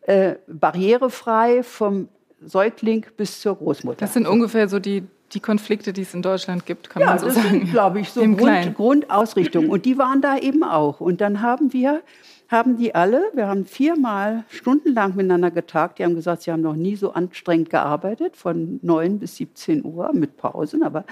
[0.09, 2.09] äh, barrierefrei vom
[2.41, 3.99] Säugling bis zur Großmutter.
[3.99, 5.03] Das sind ungefähr so die
[5.33, 7.49] die Konflikte, die es in Deutschland gibt, kann ja, man so das sagen.
[7.49, 9.69] Sind, glaube ich, so Grund, Grundausrichtungen.
[9.69, 10.99] Und die waren da eben auch.
[10.99, 12.01] Und dann haben wir,
[12.47, 15.99] haben die alle, wir haben viermal stundenlang miteinander getagt.
[15.99, 20.11] Die haben gesagt, sie haben noch nie so anstrengend gearbeitet, von 9 bis 17 Uhr
[20.13, 20.81] mit Pausen.
[20.81, 21.05] Aber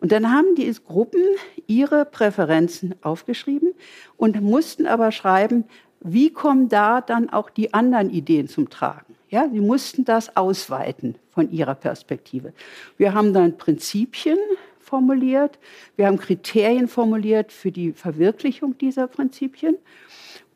[0.00, 1.22] und dann haben die Gruppen
[1.66, 3.72] ihre Präferenzen aufgeschrieben
[4.16, 5.64] und mussten aber schreiben,
[6.00, 9.14] wie kommen da dann auch die anderen Ideen zum Tragen.
[9.30, 12.52] Ja, sie mussten das ausweiten von ihrer Perspektive.
[12.96, 14.38] Wir haben dann Prinzipien
[14.78, 15.58] formuliert,
[15.96, 19.76] wir haben Kriterien formuliert für die Verwirklichung dieser Prinzipien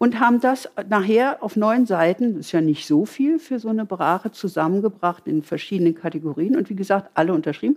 [0.02, 3.68] und haben das nachher auf neun Seiten, das ist ja nicht so viel für so
[3.68, 7.76] eine Brache, zusammengebracht in verschiedenen Kategorien und wie gesagt, alle unterschrieben.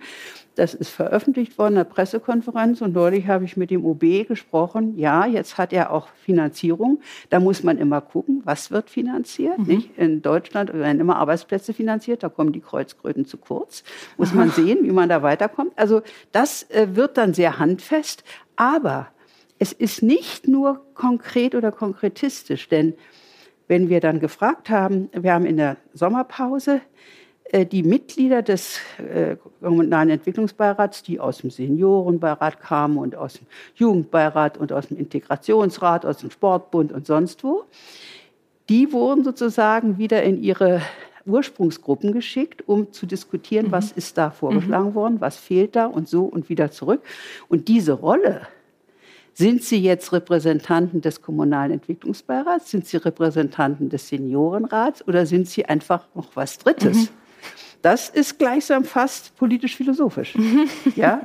[0.55, 4.97] Das ist veröffentlicht worden in der Pressekonferenz und neulich habe ich mit dem OB gesprochen.
[4.97, 6.99] Ja, jetzt hat er auch Finanzierung.
[7.29, 9.59] Da muss man immer gucken, was wird finanziert.
[9.59, 9.65] Mhm.
[9.67, 9.95] Nicht?
[9.95, 13.83] In Deutschland werden immer Arbeitsplätze finanziert, da kommen die Kreuzkröten zu kurz.
[14.17, 15.73] Muss man sehen, wie man da weiterkommt.
[15.75, 16.01] Also
[16.31, 18.23] das äh, wird dann sehr handfest,
[18.55, 19.09] aber
[19.59, 22.93] es ist nicht nur konkret oder konkretistisch, denn
[23.67, 26.81] wenn wir dann gefragt haben, wir haben in der Sommerpause
[27.45, 33.47] äh, die Mitglieder des äh, Kommunalen Entwicklungsbeirats, die aus dem Seniorenbeirat kamen und aus dem
[33.75, 37.63] Jugendbeirat und aus dem Integrationsrat, aus dem Sportbund und sonst wo,
[38.69, 40.81] die wurden sozusagen wieder in ihre
[41.25, 43.71] Ursprungsgruppen geschickt, um zu diskutieren, mhm.
[43.71, 44.95] was ist da vorgeschlagen mhm.
[44.95, 47.01] worden, was fehlt da und so und wieder zurück.
[47.47, 48.41] Und diese Rolle
[49.35, 52.71] sind Sie jetzt Repräsentanten des Kommunalen Entwicklungsbeirats?
[52.71, 56.97] Sind Sie Repräsentanten des Seniorenrats oder sind Sie einfach noch was Drittes?
[56.97, 57.07] Mhm.
[57.81, 60.35] Das ist gleichsam fast politisch-philosophisch.
[60.35, 60.69] Mhm.
[60.95, 61.21] Ja?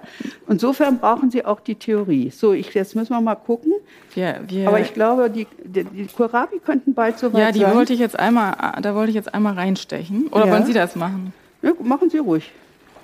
[0.49, 2.31] Insofern brauchen Sie auch die Theorie.
[2.31, 3.73] So, ich, jetzt müssen wir mal gucken.
[4.15, 7.61] Wir, wir Aber ich glaube, die, die, die Kohlrabi könnten bald so weit Ja, die
[7.61, 7.75] sein.
[7.77, 10.27] wollte ich jetzt einmal, da wollte ich jetzt einmal reinstechen.
[10.33, 10.53] Oder ja.
[10.53, 11.33] wollen Sie das machen?
[11.63, 12.51] Ja, machen Sie ruhig.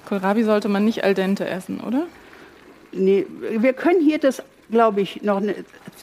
[0.08, 2.02] Kohlrabi sollte man nicht al dente essen, oder?
[2.92, 3.24] Nee,
[3.56, 5.54] wir können hier das glaube ich, noch, eine,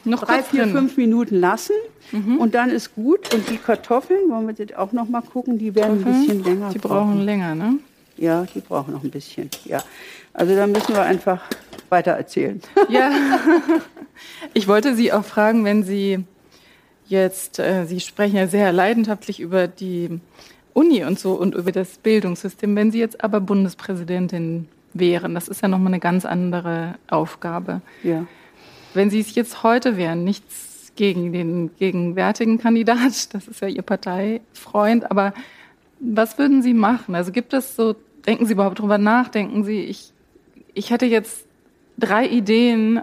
[0.06, 0.74] noch drei, vier, drin.
[0.74, 1.76] fünf Minuten lassen.
[2.12, 2.38] Mhm.
[2.38, 3.34] Und dann ist gut.
[3.34, 6.70] Und die Kartoffeln, wollen wir jetzt auch noch mal gucken, die werden ein bisschen länger
[6.70, 7.80] Die brauchen, brauchen länger, ne?
[8.18, 9.84] Ja, die brauchen noch ein bisschen, ja.
[10.34, 11.42] Also da müssen wir einfach
[11.90, 12.62] weiter erzählen.
[12.90, 13.12] Ja,
[14.54, 16.24] ich wollte Sie auch fragen, wenn Sie
[17.08, 20.20] jetzt, äh, Sie sprechen ja sehr leidenschaftlich über die
[20.74, 22.76] Uni und so und über das Bildungssystem.
[22.76, 27.82] Wenn Sie jetzt aber Bundespräsidentin wären, das ist ja nochmal eine ganz andere Aufgabe.
[28.04, 28.28] Ja
[28.94, 33.82] wenn Sie es jetzt heute wären, nichts gegen den gegenwärtigen Kandidat, das ist ja Ihr
[33.82, 35.34] Parteifreund, aber
[36.00, 37.16] was würden Sie machen?
[37.16, 40.12] Also gibt es so, denken Sie überhaupt drüber nach, denken Sie, ich,
[40.74, 41.46] ich hätte jetzt
[41.98, 43.02] drei Ideen,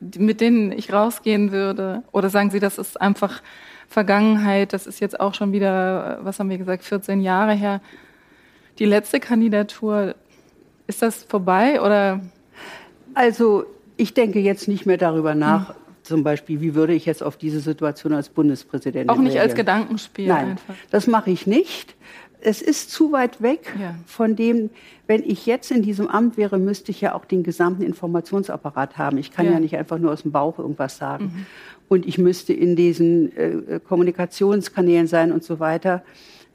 [0.00, 2.02] mit denen ich rausgehen würde?
[2.12, 3.42] Oder sagen Sie, das ist einfach
[3.88, 7.80] Vergangenheit, das ist jetzt auch schon wieder, was haben wir gesagt, 14 Jahre her.
[8.78, 10.14] Die letzte Kandidatur,
[10.86, 12.20] ist das vorbei oder?
[13.14, 13.66] Also
[14.02, 15.74] ich denke jetzt nicht mehr darüber nach, hm.
[16.02, 19.42] zum Beispiel, wie würde ich jetzt auf diese Situation als Bundespräsidentin Auch nicht reagieren.
[19.44, 20.74] als Gedankenspiel Nein, einfach.
[20.90, 21.94] das mache ich nicht.
[22.44, 23.94] Es ist zu weit weg ja.
[24.04, 24.70] von dem,
[25.06, 29.16] wenn ich jetzt in diesem Amt wäre, müsste ich ja auch den gesamten Informationsapparat haben.
[29.18, 31.26] Ich kann ja, ja nicht einfach nur aus dem Bauch irgendwas sagen.
[31.26, 31.46] Mhm.
[31.88, 36.02] Und ich müsste in diesen äh, Kommunikationskanälen sein und so weiter.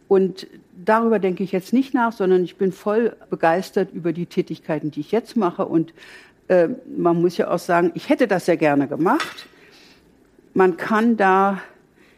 [0.10, 4.92] Und darüber denke ich jetzt nicht nach, sondern ich bin voll begeistert über die Tätigkeiten,
[4.92, 5.94] die ich jetzt mache und
[6.48, 9.48] äh, man muss ja auch sagen, ich hätte das ja gerne gemacht.
[10.54, 11.62] Man kann da,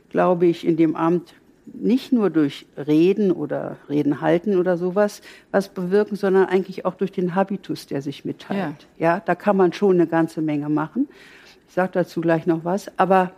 [0.09, 1.33] glaube ich, in dem Amt
[1.73, 5.21] nicht nur durch Reden oder Reden halten oder sowas
[5.51, 8.87] was bewirken, sondern eigentlich auch durch den Habitus, der sich mitteilt.
[8.97, 11.07] Ja, ja da kann man schon eine ganze Menge machen.
[11.67, 12.91] Ich sage dazu gleich noch was.
[12.97, 13.31] Aber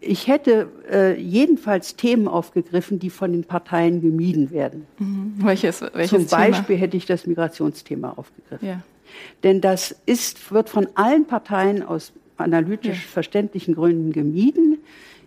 [0.00, 4.86] ich hätte äh, jedenfalls Themen aufgegriffen, die von den Parteien gemieden werden.
[4.98, 5.34] Mhm.
[5.38, 6.78] Welches, welches Zum Beispiel Thema?
[6.78, 8.68] hätte ich das Migrationsthema aufgegriffen.
[8.68, 8.82] Ja.
[9.42, 14.78] Denn das ist, wird von allen Parteien aus analytisch verständlichen Gründen gemieden.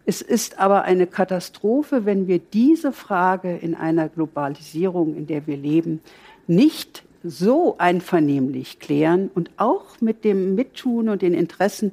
[0.05, 5.57] Es ist aber eine Katastrophe, wenn wir diese Frage in einer Globalisierung, in der wir
[5.57, 6.01] leben,
[6.47, 11.91] nicht so einvernehmlich klären und auch mit dem Mittun und den Interessen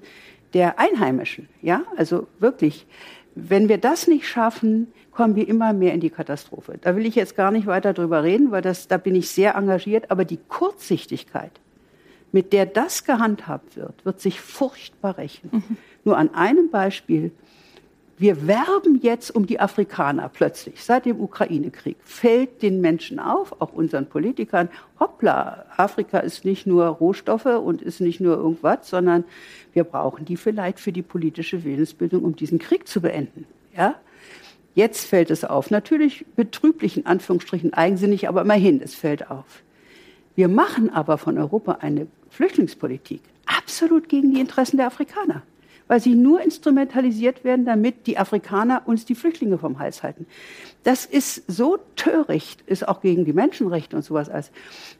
[0.52, 1.48] der Einheimischen.
[1.60, 2.86] Ja, also wirklich,
[3.34, 6.78] wenn wir das nicht schaffen, kommen wir immer mehr in die Katastrophe.
[6.80, 9.54] Da will ich jetzt gar nicht weiter drüber reden, weil das, da bin ich sehr
[9.54, 10.10] engagiert.
[10.10, 11.52] Aber die Kurzsichtigkeit,
[12.34, 15.50] mit der das gehandhabt wird, wird sich furchtbar rächen.
[15.52, 15.76] Mhm.
[16.02, 17.30] Nur an einem Beispiel.
[18.18, 20.82] Wir werben jetzt um die Afrikaner plötzlich.
[20.82, 24.68] Seit dem Ukraine-Krieg fällt den Menschen auf, auch unseren Politikern,
[24.98, 29.22] hoppla, Afrika ist nicht nur Rohstoffe und ist nicht nur irgendwas, sondern
[29.72, 33.46] wir brauchen die vielleicht für die politische Willensbildung, um diesen Krieg zu beenden.
[33.76, 33.94] Ja?
[34.74, 35.70] Jetzt fällt es auf.
[35.70, 39.62] Natürlich betrüblich in Anführungsstrichen eigensinnig, aber immerhin, es fällt auf.
[40.34, 45.42] Wir machen aber von Europa eine Flüchtlingspolitik absolut gegen die Interessen der Afrikaner
[45.86, 50.26] weil sie nur instrumentalisiert werden, damit die Afrikaner uns die Flüchtlinge vom Hals halten.
[50.82, 54.50] Das ist so töricht, ist auch gegen die Menschenrechte und sowas alles.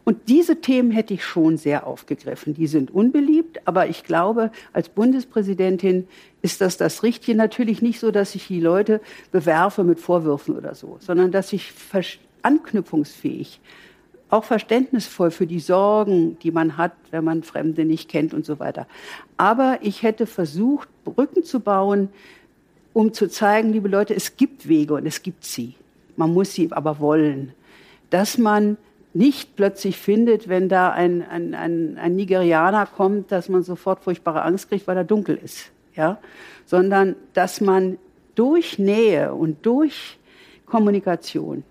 [0.05, 2.55] Und diese Themen hätte ich schon sehr aufgegriffen.
[2.55, 6.07] Die sind unbeliebt, aber ich glaube, als Bundespräsidentin
[6.43, 7.37] ist das das Richtige.
[7.37, 9.01] Natürlich nicht so, dass ich die Leute
[9.32, 11.72] bewerfe mit Vorwürfen oder so, sondern dass ich
[12.43, 13.61] anknüpfungsfähig
[14.35, 18.59] auch verständnisvoll für die Sorgen, die man hat, wenn man Fremde nicht kennt und so
[18.59, 18.87] weiter.
[19.37, 22.09] Aber ich hätte versucht, Brücken zu bauen,
[22.93, 25.74] um zu zeigen, liebe Leute, es gibt Wege und es gibt sie.
[26.16, 27.53] Man muss sie aber wollen.
[28.11, 28.76] Dass man
[29.12, 34.43] nicht plötzlich findet, wenn da ein, ein, ein, ein Nigerianer kommt, dass man sofort furchtbare
[34.43, 35.70] Angst kriegt, weil er dunkel ist.
[35.95, 36.18] Ja?
[36.66, 37.99] Sondern dass man
[38.35, 40.18] durch Nähe und durch
[40.66, 41.62] Kommunikation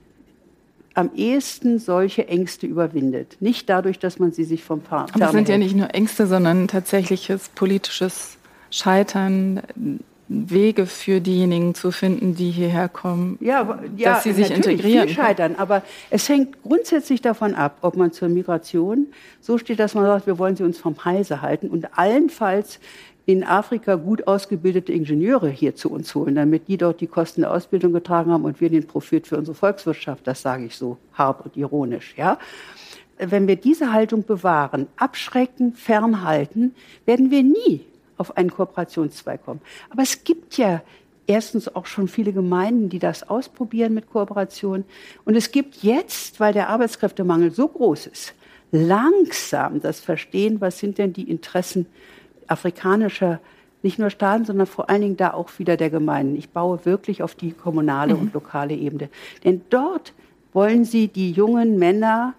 [0.94, 3.38] am ehesten solche Ängste überwindet.
[3.40, 5.08] Nicht dadurch, dass man sie sich vom Paar.
[5.14, 8.38] Aber es sind ja nicht nur Ängste, sondern tatsächliches politisches
[8.70, 9.62] Scheitern,
[10.30, 15.08] Wege für diejenigen zu finden, die hierher kommen, ja, ja, dass sie sich integrieren.
[15.08, 19.08] Viel scheitern, aber es hängt grundsätzlich davon ab, ob man zur Migration
[19.42, 22.80] so steht, dass man sagt, wir wollen sie uns vom Halse halten und allenfalls
[23.26, 27.52] in Afrika gut ausgebildete Ingenieure hier zu uns holen, damit die dort die Kosten der
[27.52, 31.46] Ausbildung getragen haben und wir den Profit für unsere Volkswirtschaft, das sage ich so hart
[31.46, 32.38] und ironisch, ja.
[33.18, 37.86] Wenn wir diese Haltung bewahren, abschrecken, fernhalten, werden wir nie
[38.18, 39.62] auf einen Kooperationszweig kommen.
[39.90, 40.82] Aber es gibt ja
[41.28, 44.84] erstens auch schon viele Gemeinden, die das ausprobieren mit Kooperation.
[45.26, 48.34] Und es gibt jetzt, weil der Arbeitskräftemangel so groß ist,
[48.72, 51.86] langsam das Verstehen, was sind denn die Interessen
[52.48, 53.40] afrikanischer,
[53.82, 56.38] nicht nur Staaten, sondern vor allen Dingen da auch wieder der Gemeinden.
[56.38, 58.22] Ich baue wirklich auf die kommunale mhm.
[58.22, 59.10] und lokale Ebene.
[59.44, 60.14] Denn dort
[60.54, 62.34] wollen sie die jungen Männer,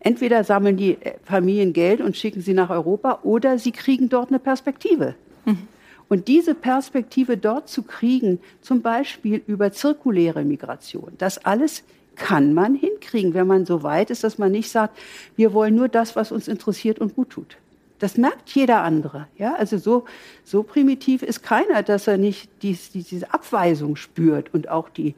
[0.00, 4.38] entweder sammeln die Familien Geld und schicken sie nach Europa oder sie kriegen dort eine
[4.38, 5.14] Perspektive.
[5.44, 5.66] Mhm.
[6.08, 11.82] Und diese Perspektive dort zu kriegen, zum Beispiel über zirkuläre Migration, das alles
[12.14, 14.96] kann man hinkriegen, wenn man so weit ist, dass man nicht sagt,
[15.36, 17.56] wir wollen nur das, was uns interessiert und gut tut.
[17.98, 19.26] Das merkt jeder andere.
[19.38, 19.54] Ja?
[19.54, 20.04] Also so,
[20.44, 25.14] so primitiv ist keiner, dass er nicht dies, diese Abweisung spürt und auch die,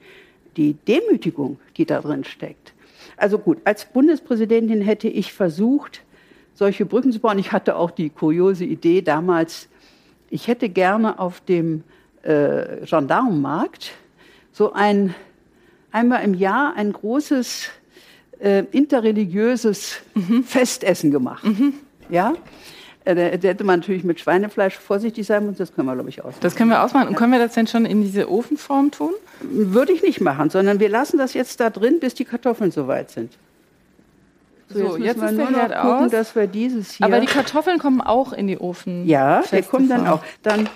[0.57, 2.73] die Demütigung, die da drin steckt.
[3.17, 6.03] Also gut, als Bundespräsidentin hätte ich versucht,
[6.55, 7.39] solche Brücken zu bauen.
[7.39, 9.69] Ich hatte auch die kuriose Idee damals,
[10.31, 11.85] ich hätte gerne auf dem
[12.23, 13.93] äh, Gendarmenmarkt
[14.53, 15.15] so ein,
[15.91, 17.69] einmal im Jahr ein großes
[18.41, 20.45] äh, interreligiöses mhm.
[20.45, 21.45] Festessen gemacht.
[21.45, 21.75] Mhm.
[22.09, 22.35] Ja?
[23.05, 25.59] Äh, da hätte man natürlich mit Schweinefleisch vorsichtig sein müssen.
[25.59, 26.41] Das können wir, glaube ich, ausmachen.
[26.41, 27.09] Das können wir ausmachen.
[27.09, 29.13] Und können wir das denn schon in diese Ofenform tun?
[29.41, 33.11] Würde ich nicht machen, sondern wir lassen das jetzt da drin, bis die Kartoffeln soweit
[33.11, 33.33] sind.
[34.69, 36.11] So, jetzt, jetzt müssen wir nur noch gucken, aus.
[36.11, 37.07] dass wir dieses hier.
[37.07, 39.07] Aber die Kartoffeln kommen auch in die Ofen.
[39.07, 40.21] Ja, die kommen dann auch.
[40.43, 40.69] Dann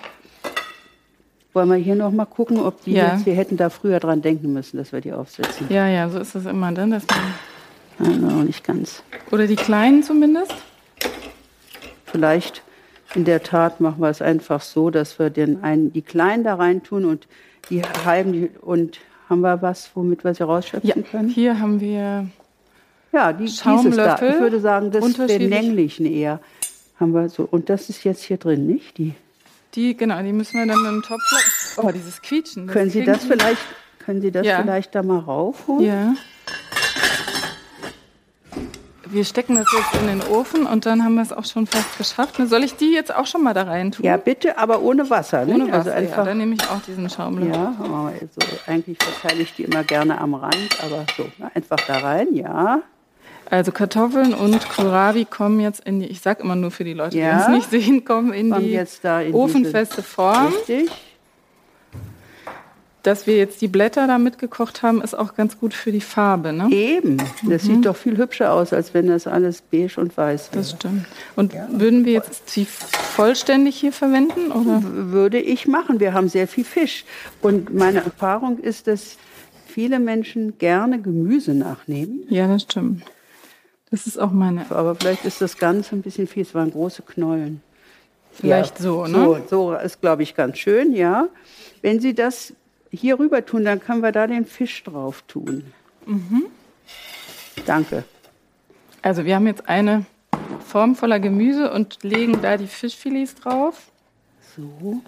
[1.53, 3.13] wollen wir hier noch mal gucken, ob die ja.
[3.13, 5.67] jetzt, wir hätten da früher dran denken müssen, dass wir die aufsetzen.
[5.69, 6.89] Ja, ja, so ist es immer dann.
[6.89, 7.03] Dass
[7.99, 9.03] man Nein, auch nicht ganz.
[9.29, 10.55] Oder die kleinen zumindest?
[12.13, 12.61] Vielleicht
[13.15, 16.55] in der Tat machen wir es einfach so, dass wir den einen, die Kleinen da
[16.55, 17.27] rein tun und
[17.69, 18.99] die halben die, und
[19.29, 21.29] haben wir was, womit wir sie rausschöpfen ja, können?
[21.29, 22.27] Hier haben wir
[23.11, 24.29] ja die Schaumlöffel.
[24.29, 24.35] Da.
[24.35, 26.39] Ich würde sagen, das ist den länglichen eher
[26.99, 29.15] haben wir so und das ist jetzt hier drin, nicht die?
[29.73, 31.21] Die genau, die müssen wir dann mit dem Topf.
[31.77, 32.67] Oh, dieses Quietschen.
[32.67, 33.61] Können Sie das vielleicht
[33.97, 34.61] können Sie das ja.
[34.61, 35.85] vielleicht da mal raufholen?
[35.85, 36.15] Ja
[39.13, 41.97] wir stecken das jetzt in den Ofen und dann haben wir es auch schon fast
[41.97, 42.35] geschafft.
[42.45, 44.05] Soll ich die jetzt auch schon mal da rein tun?
[44.05, 45.45] Ja, bitte, aber ohne Wasser.
[45.45, 45.55] Ne?
[45.55, 47.53] Ohne also Wasser, also einfach, ja, dann nehme ich auch diesen Schaumlöffel.
[47.53, 52.33] Ja, also eigentlich verteile ich die immer gerne am Rand, aber so, einfach da rein,
[52.33, 52.81] ja.
[53.49, 57.17] Also Kartoffeln und Kohlrabi kommen jetzt in die, ich sag immer nur für die Leute,
[57.17, 57.35] ja.
[57.35, 60.53] die es nicht sehen, kommen in kommen die in ofenfeste Form.
[60.53, 60.89] Richtig
[63.03, 66.53] dass wir jetzt die Blätter da mitgekocht haben, ist auch ganz gut für die Farbe.
[66.53, 66.69] Ne?
[66.71, 67.17] Eben.
[67.43, 67.67] Das mhm.
[67.67, 70.61] sieht doch viel hübscher aus, als wenn das alles beige und weiß wäre.
[70.61, 71.05] Das stimmt.
[71.35, 71.67] Und ja.
[71.69, 74.51] würden wir jetzt sie vollständig hier verwenden?
[74.51, 74.81] Oder?
[74.83, 75.99] Würde ich machen.
[75.99, 77.03] Wir haben sehr viel Fisch.
[77.41, 79.17] Und meine Erfahrung ist, dass
[79.67, 82.23] viele Menschen gerne Gemüse nachnehmen.
[82.29, 83.03] Ja, das stimmt.
[83.91, 84.65] Das ist auch meine.
[84.71, 86.43] Aber vielleicht ist das Ganze ein bisschen viel.
[86.43, 87.61] Es waren große Knollen.
[88.31, 89.43] Vielleicht ja, so, ne?
[89.49, 91.27] So, so ist, glaube ich, ganz schön, ja.
[91.81, 92.53] Wenn Sie das
[92.93, 95.63] hier rüber tun, dann können wir da den Fisch drauf tun.
[96.05, 96.43] Mhm.
[97.65, 98.03] Danke.
[99.01, 100.05] Also wir haben jetzt eine
[100.65, 103.91] Form voller Gemüse und legen da die Fischfilets drauf.
[104.55, 105.01] So.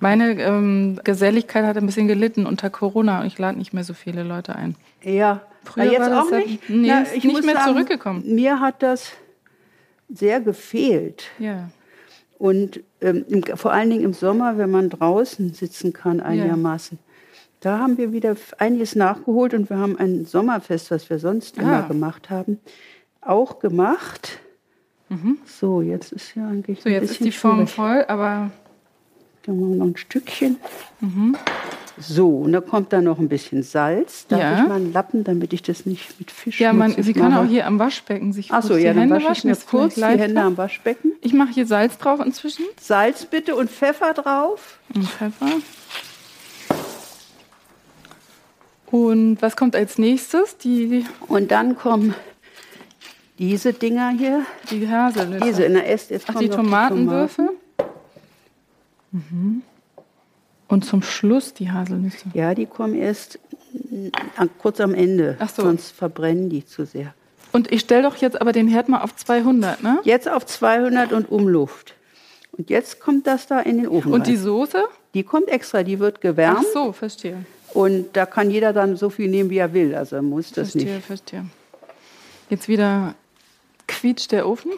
[0.00, 3.94] Meine ähm, Geselligkeit hat ein bisschen gelitten unter Corona und ich lade nicht mehr so
[3.94, 4.74] viele Leute ein.
[5.02, 6.70] Ja, Früher Na, jetzt auch nicht?
[6.70, 8.22] Nee, Na, ich nicht muss mehr sagen, zurückgekommen.
[8.34, 9.12] Mir hat das
[10.08, 11.24] sehr gefehlt.
[11.38, 11.68] Ja.
[12.38, 16.98] Und ähm, im, vor allen Dingen im Sommer, wenn man draußen sitzen kann einigermaßen.
[17.60, 21.84] Da haben wir wieder einiges nachgeholt und wir haben ein Sommerfest, was wir sonst immer
[21.84, 21.88] Ah.
[21.88, 22.60] gemacht haben,
[23.22, 24.38] auch gemacht.
[25.46, 26.82] So, jetzt ist ja eigentlich Mhm.
[26.82, 27.70] So, ein jetzt ist die Form schwierig.
[27.70, 28.50] voll, aber
[29.46, 30.56] Dann machen wir noch ein Stückchen.
[31.98, 34.26] So, und da kommt dann noch ein bisschen Salz.
[34.26, 34.62] Darf Ja.
[34.62, 37.40] ich mal einen Lappen, damit ich das nicht mit Fisch ja, man, sie kann mache?
[37.42, 39.50] auch hier am Waschbecken sich Ach so, die ja, dann Hände wasche ich waschen.
[39.50, 41.12] ist kurz die Hände am Waschbecken.
[41.22, 44.78] Ich mache hier Salz drauf inzwischen Salz bitte und Pfeffer drauf.
[44.94, 45.46] und Pfeffer.
[48.90, 50.58] Und was kommt als nächstes?
[50.58, 52.14] Die, Und dann kommen
[53.38, 54.42] diese Dinger hier.
[54.70, 55.44] die Haselnüsse.
[55.44, 56.10] Diese in der Est.
[56.10, 57.50] Jetzt Ach, die Tomatenwürfel.
[59.12, 59.62] Mhm.
[60.68, 62.26] Und zum Schluss die Haselnüsse.
[62.34, 63.38] Ja, die kommen erst
[64.36, 65.36] an- kurz am Ende.
[65.54, 65.62] So.
[65.62, 67.14] Sonst verbrennen die zu sehr.
[67.52, 70.00] Und ich stelle doch jetzt aber den Herd mal auf 200, ne?
[70.02, 71.94] Jetzt auf 200 und Umluft.
[72.52, 74.12] Und jetzt kommt das da in den Ofen.
[74.12, 74.42] Und die rein.
[74.42, 74.84] Soße?
[75.14, 76.58] die kommt extra, die wird gewärmt.
[76.60, 77.46] Ach so, verstehe.
[77.72, 79.94] Und da kann jeder dann so viel nehmen, wie er will.
[79.94, 81.06] Also er muss das Verstehe, nicht.
[81.06, 81.46] verstehe.
[82.50, 83.14] Jetzt wieder
[83.86, 84.72] quietscht der Ofen.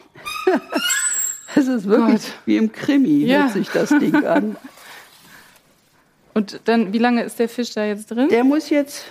[1.58, 2.32] Das ist wirklich Gott.
[2.46, 3.42] wie im Krimi, Ja.
[3.44, 4.56] hört sich das Ding an.
[6.34, 8.28] Und dann, wie lange ist der Fisch da jetzt drin?
[8.28, 9.04] Der muss jetzt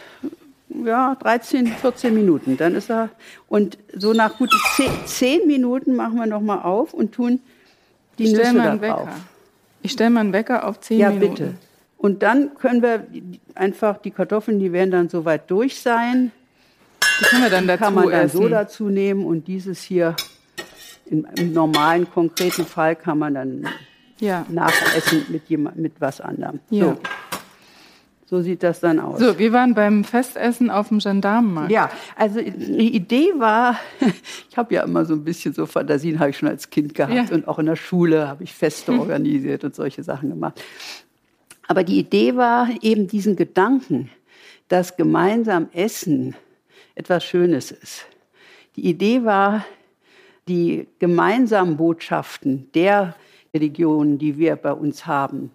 [0.85, 2.57] ja, 13, 14 Minuten.
[2.57, 3.09] Dann ist er.
[3.49, 7.39] Und so nach guten 10, 10 Minuten machen wir nochmal auf und tun
[8.17, 9.09] die ich Nüsse da drauf.
[9.83, 11.33] Ich stelle mal einen Wecker auf 10 Ja, Minuten.
[11.33, 11.53] bitte.
[11.97, 16.31] Und dann können wir die- einfach die Kartoffeln, die werden dann soweit durch sein.
[17.19, 18.37] Die können wir dann dazu kann man dann essen.
[18.37, 20.15] so dazu nehmen und dieses hier
[21.09, 23.67] im, im normalen, konkreten Fall kann man dann
[24.19, 24.45] ja.
[24.49, 26.59] nachessen mit, jemand, mit was anderem.
[26.69, 26.85] Ja.
[26.85, 26.97] So.
[28.25, 29.19] so sieht das dann aus.
[29.19, 31.71] So, wir waren beim Festessen auf dem Gendarmenmarkt.
[31.71, 33.79] Ja, also die Idee war,
[34.49, 37.13] ich habe ja immer so ein bisschen so Fantasien, habe ich schon als Kind gehabt
[37.13, 37.27] Ja.
[37.27, 37.35] Hm.
[37.35, 40.61] und auch in der Schule habe ich Feste organisiert und solche Sachen gemacht.
[41.67, 44.09] Aber die Idee war eben diesen Gedanken,
[44.69, 46.35] dass gemeinsam Essen
[46.95, 48.05] etwas Schönes ist.
[48.75, 49.65] Die Idee war,
[50.47, 53.15] die gemeinsamen Botschaften der
[53.53, 55.51] Religionen, die wir bei uns haben,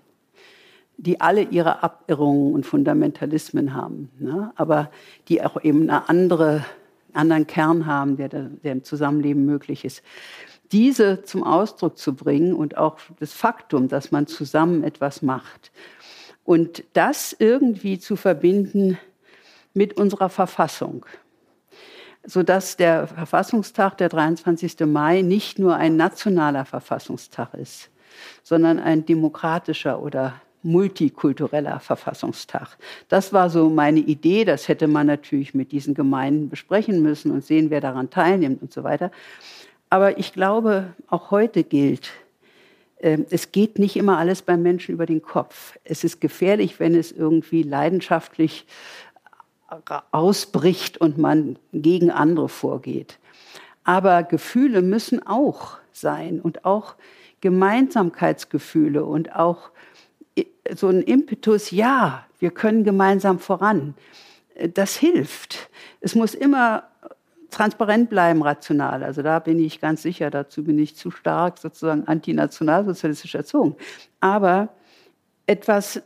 [0.97, 4.53] die alle ihre Abirrungen und Fundamentalismen haben, ne?
[4.57, 4.91] aber
[5.29, 6.65] die auch eben eine andere,
[7.13, 10.03] einen anderen Kern haben, der, der im Zusammenleben möglich ist.
[10.71, 15.71] Diese zum Ausdruck zu bringen und auch das Faktum, dass man zusammen etwas macht
[16.45, 18.99] und das irgendwie zu verbinden
[19.75, 21.07] mit unserer Verfassung
[22.25, 24.81] sodass der Verfassungstag, der 23.
[24.87, 27.91] Mai, nicht nur ein nationaler Verfassungstag ist,
[28.43, 32.79] sondern ein demokratischer oder multikultureller Verfassungstag.
[33.09, 34.45] Das war so meine Idee.
[34.45, 38.73] Das hätte man natürlich mit diesen Gemeinden besprechen müssen und sehen, wer daran teilnimmt und
[38.73, 39.11] so weiter.
[39.91, 42.11] Aber ich glaube, auch heute gilt,
[43.01, 45.77] ähm, es geht nicht immer alles beim Menschen über den Kopf.
[45.85, 48.65] Es ist gefährlich, wenn es irgendwie leidenschaftlich
[50.11, 53.19] ausbricht und man gegen andere vorgeht.
[53.85, 56.95] Aber Gefühle müssen auch sein und auch
[57.41, 59.71] Gemeinsamkeitsgefühle und auch
[60.39, 63.95] i- so ein Impetus, ja, wir können gemeinsam voran.
[64.55, 65.69] Äh, Das hilft.
[66.01, 66.85] Es muss immer
[67.51, 69.03] transparent bleiben, rational.
[69.05, 73.77] Also da bin ich ganz sicher, dazu bin ich zu stark sozusagen antinationalsozialistisch erzogen.
[74.21, 74.69] Aber
[75.47, 76.03] etwas, äh,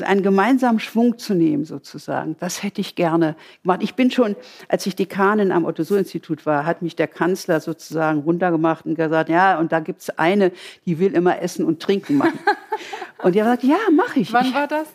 [0.00, 3.80] einen gemeinsamen Schwung zu nehmen, sozusagen, das hätte ich gerne gemacht.
[3.82, 4.36] Ich bin schon,
[4.68, 9.58] als ich Dekanin am Otto-Suhr-Institut war, hat mich der Kanzler sozusagen runtergemacht und gesagt, ja,
[9.58, 10.52] und da gibt es eine,
[10.86, 12.38] die will immer Essen und Trinken machen.
[13.22, 14.32] und er sagt, ja, mache ich.
[14.32, 14.88] Wann war das?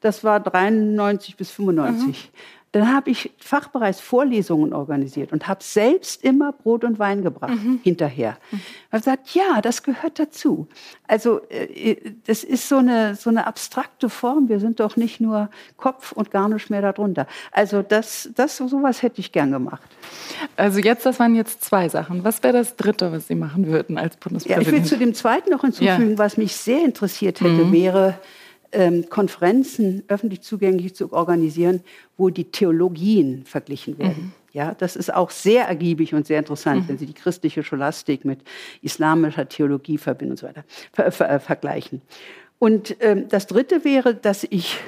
[0.00, 2.30] das war 93 bis 95.
[2.72, 8.36] Dann habe ich Fachbereichsvorlesungen organisiert und habe selbst immer Brot und Wein gebracht hinterher.
[8.52, 8.58] Ich
[8.92, 10.68] habe gesagt, ja, das gehört dazu.
[11.08, 11.96] Also äh,
[12.26, 14.48] das ist so eine, so eine abstrakte Form.
[14.48, 17.26] Wir sind doch nicht nur Kopf und gar nicht mehr darunter.
[17.50, 19.88] Also das, das sowas hätte ich gern gemacht.
[20.56, 22.22] Also jetzt, das waren jetzt zwei Sachen.
[22.22, 24.66] Was wäre das dritte, was Sie machen würden als Ja, Bundespräsident?
[24.68, 26.18] ich will zu dem zweiten noch hinzufügen, Ja.
[26.18, 28.14] was mich sehr interessiert hätte, wäre ähm,
[29.08, 31.80] Konferenzen öffentlich zugänglich zu organisieren,
[32.16, 34.32] wo die Theologien verglichen werden.
[34.52, 38.40] Ja, das ist auch sehr ergiebig und sehr interessant, wenn Sie die christliche Scholastik mit
[38.82, 42.02] islamischer Theologie verbinden und so weiter, ver ver äh, vergleichen.
[42.58, 44.78] Und ähm, das Dritte wäre, dass ich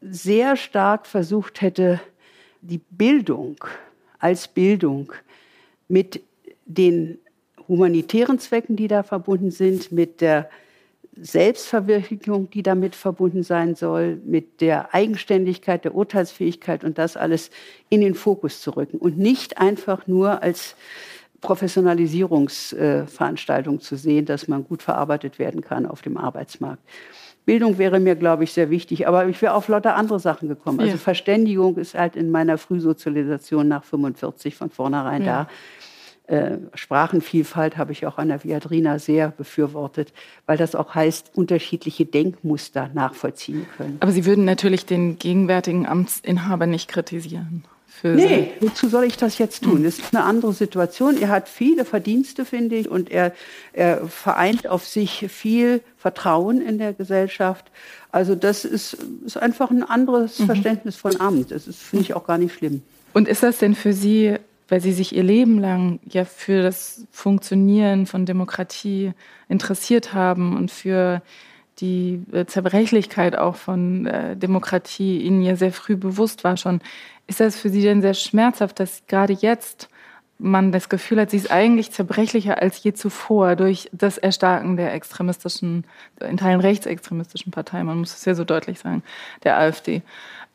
[0.00, 2.00] sehr stark versucht hätte,
[2.60, 3.56] die Bildung
[4.18, 5.12] als Bildung
[5.88, 6.22] mit
[6.66, 7.18] den
[7.68, 10.50] humanitären Zwecken, die da verbunden sind, mit der
[11.20, 17.50] Selbstverwirklichung, die damit verbunden sein soll, mit der Eigenständigkeit, der Urteilsfähigkeit und das alles
[17.88, 20.76] in den Fokus zu rücken und nicht einfach nur als
[21.40, 26.82] Professionalisierungsveranstaltung zu sehen, dass man gut verarbeitet werden kann auf dem Arbeitsmarkt.
[27.44, 30.80] Bildung wäre mir, glaube ich, sehr wichtig, aber ich wäre auf lauter andere Sachen gekommen.
[30.80, 30.98] Also ja.
[30.98, 35.44] Verständigung ist halt in meiner Frühsozialisation nach 45 von vornherein ja.
[35.44, 35.48] da.
[36.26, 40.14] Äh, Sprachenvielfalt habe ich auch an der Viadrina sehr befürwortet,
[40.46, 43.98] weil das auch heißt, unterschiedliche Denkmuster nachvollziehen können.
[44.00, 47.64] Aber Sie würden natürlich den gegenwärtigen Amtsinhaber nicht kritisieren.
[48.02, 49.84] nee, wozu soll ich das jetzt tun?
[49.84, 51.20] Das ist eine andere Situation.
[51.20, 53.34] Er hat viele Verdienste, finde ich, und er,
[53.74, 57.70] er vereint auf sich viel Vertrauen in der Gesellschaft.
[58.10, 58.96] Also das ist,
[59.26, 60.46] ist einfach ein anderes mhm.
[60.46, 61.50] Verständnis von Amt.
[61.50, 62.80] Das finde ich auch gar nicht schlimm.
[63.12, 64.38] Und ist das denn für Sie
[64.74, 69.12] weil sie sich ihr Leben lang ja für das Funktionieren von Demokratie
[69.48, 71.22] interessiert haben und für
[71.78, 76.80] die äh, Zerbrechlichkeit auch von äh, Demokratie ihnen ja sehr früh bewusst war schon.
[77.28, 79.88] Ist das für Sie denn sehr schmerzhaft, dass gerade jetzt
[80.38, 84.92] man das Gefühl hat, sie ist eigentlich zerbrechlicher als je zuvor durch das Erstarken der
[84.92, 85.84] extremistischen,
[86.20, 89.04] in Teilen rechtsextremistischen Partei, man muss es ja so deutlich sagen,
[89.44, 90.02] der AfD.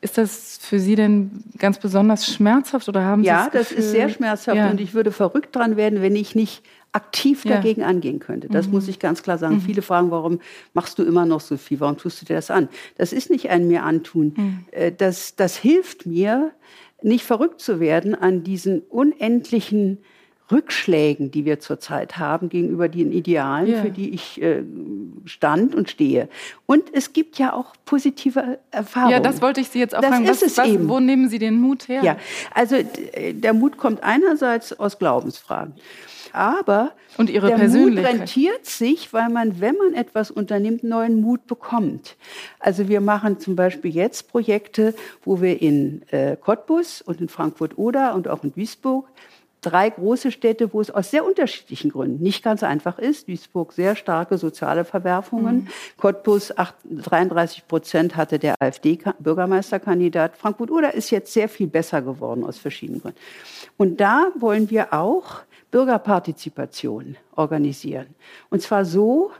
[0.02, 3.92] Ist das für Sie denn ganz besonders schmerzhaft oder haben Sie Ja, das, das ist
[3.92, 4.70] sehr schmerzhaft ja.
[4.70, 7.88] und ich würde verrückt dran werden, wenn ich nicht aktiv dagegen ja.
[7.88, 8.48] angehen könnte.
[8.48, 8.74] Das mhm.
[8.74, 9.56] muss ich ganz klar sagen.
[9.56, 9.62] Mhm.
[9.62, 10.40] Viele fragen, warum
[10.74, 11.80] machst du immer noch so viel?
[11.80, 12.70] Warum tust du dir das an?
[12.98, 14.34] Das ist nicht ein mir antun.
[14.36, 14.66] Mhm.
[14.72, 16.52] Äh, das, das hilft mir,
[17.02, 20.00] nicht verrückt zu werden an diesen unendlichen
[20.52, 23.82] Rückschlägen, die wir zurzeit haben gegenüber den Idealen, ja.
[23.82, 24.64] für die ich äh,
[25.26, 26.28] stand und stehe.
[26.66, 29.12] Und es gibt ja auch positive Erfahrungen.
[29.12, 30.28] Ja, das wollte ich Sie jetzt auch das fragen.
[30.28, 32.04] Was, was, wo nehmen Sie den Mut her?
[32.04, 32.18] Ja,
[32.54, 32.78] also
[33.32, 35.74] der Mut kommt einerseits aus Glaubensfragen.
[36.32, 37.70] Aber und ihre der.
[37.70, 42.16] Mut rentiert sich, weil man, wenn man etwas unternimmt, neuen Mut bekommt.
[42.60, 44.94] Also wir machen zum Beispiel jetzt Projekte,
[45.24, 49.08] wo wir in äh, Cottbus und in Frankfurt-Oder und auch in Duisburg
[49.62, 53.28] drei große Städte, wo es aus sehr unterschiedlichen Gründen nicht ganz einfach ist.
[53.28, 55.56] Duisburg sehr starke soziale Verwerfungen.
[55.56, 55.68] Mhm.
[55.98, 60.38] Cottbus 8, 33 Prozent hatte der AfD-Bürgermeisterkandidat.
[60.38, 63.20] Frankfurt-Oder ist jetzt sehr viel besser geworden aus verschiedenen Gründen.
[63.78, 65.42] Und da wollen wir auch
[65.72, 68.08] Bürgerpartizipation organisieren.
[68.50, 69.32] Und zwar so,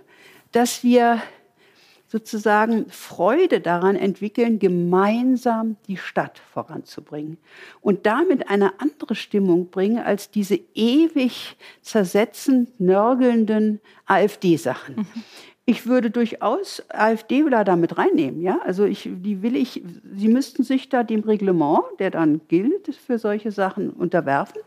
[0.52, 1.22] dass wir
[2.10, 7.38] sozusagen Freude daran entwickeln, gemeinsam die Stadt voranzubringen
[7.82, 14.96] und damit eine andere Stimmung bringen als diese ewig zersetzend nörgelnden AfD-Sachen.
[14.96, 15.08] Mhm.
[15.66, 18.60] Ich würde durchaus AfDler damit reinnehmen, ja.
[18.66, 19.84] Also ich, die will ich,
[20.16, 24.62] sie müssten sich da dem Reglement, der dann gilt für solche Sachen, unterwerfen.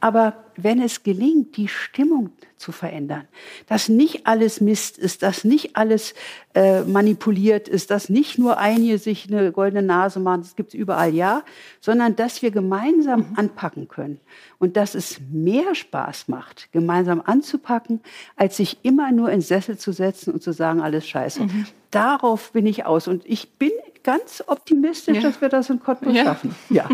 [0.00, 3.28] Aber wenn es gelingt, die Stimmung zu verändern,
[3.66, 6.14] dass nicht alles Mist ist, dass nicht alles
[6.54, 10.74] äh, manipuliert ist, dass nicht nur einige sich eine goldene Nase machen, das gibt es
[10.74, 11.42] überall, ja,
[11.80, 13.36] sondern dass wir gemeinsam mhm.
[13.36, 14.20] anpacken können
[14.58, 18.00] und dass es mehr Spaß macht, gemeinsam anzupacken,
[18.36, 21.42] als sich immer nur in Sessel zu setzen und zu sagen, alles scheiße.
[21.42, 21.66] Mhm.
[21.90, 23.72] Darauf bin ich aus und ich bin
[24.06, 25.22] ganz optimistisch, ja.
[25.22, 26.24] dass wir das in Cottbus ja.
[26.24, 26.54] schaffen.
[26.70, 26.88] Ja.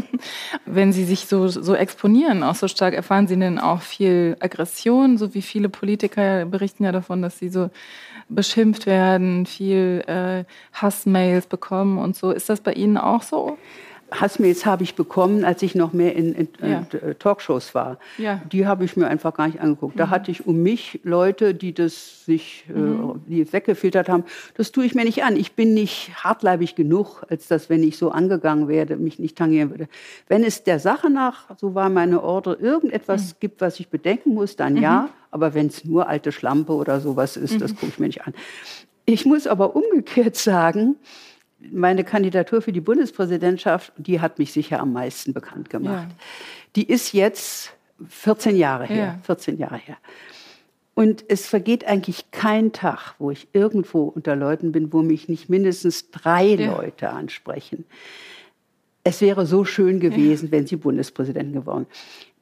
[0.64, 5.18] Wenn Sie sich so, so exponieren, auch so stark, erfahren Sie denn auch viel Aggression,
[5.18, 7.68] so wie viele Politiker berichten ja davon, dass sie so
[8.30, 12.30] beschimpft werden, viel äh, Hassmails bekommen und so.
[12.30, 13.58] Ist das bei Ihnen auch so?
[14.20, 16.86] Hassmails habe ich bekommen, als ich noch mehr in, in, ja.
[16.92, 17.98] in Talkshows war.
[18.18, 18.40] Ja.
[18.50, 19.96] Die habe ich mir einfach gar nicht angeguckt.
[19.96, 19.98] Mhm.
[19.98, 23.10] Da hatte ich um mich Leute, die das sich äh, mhm.
[23.10, 24.24] äh, die weggefiltert haben.
[24.56, 25.36] Das tue ich mir nicht an.
[25.36, 29.70] Ich bin nicht hartleibig genug, als dass, wenn ich so angegangen werde, mich nicht tangieren
[29.70, 29.88] würde.
[30.28, 33.36] Wenn es der Sache nach, so war meine Order, irgendetwas mhm.
[33.40, 35.02] gibt, was ich bedenken muss, dann ja.
[35.02, 35.08] Mhm.
[35.30, 37.76] Aber wenn es nur alte Schlampe oder sowas ist, das mhm.
[37.76, 38.34] gucke ich mir nicht an.
[39.06, 40.96] Ich muss aber umgekehrt sagen,
[41.70, 46.08] meine Kandidatur für die Bundespräsidentschaft, die hat mich sicher am meisten bekannt gemacht.
[46.08, 46.16] Ja.
[46.76, 47.72] Die ist jetzt
[48.08, 49.18] 14 Jahre her, ja.
[49.24, 49.96] 14 Jahre her.
[50.94, 55.48] Und es vergeht eigentlich kein Tag, wo ich irgendwo unter Leuten bin, wo mich nicht
[55.48, 56.72] mindestens drei ja.
[56.72, 57.84] Leute ansprechen.
[59.04, 61.86] Es wäre so schön gewesen, wenn Sie Bundespräsidenten geworden.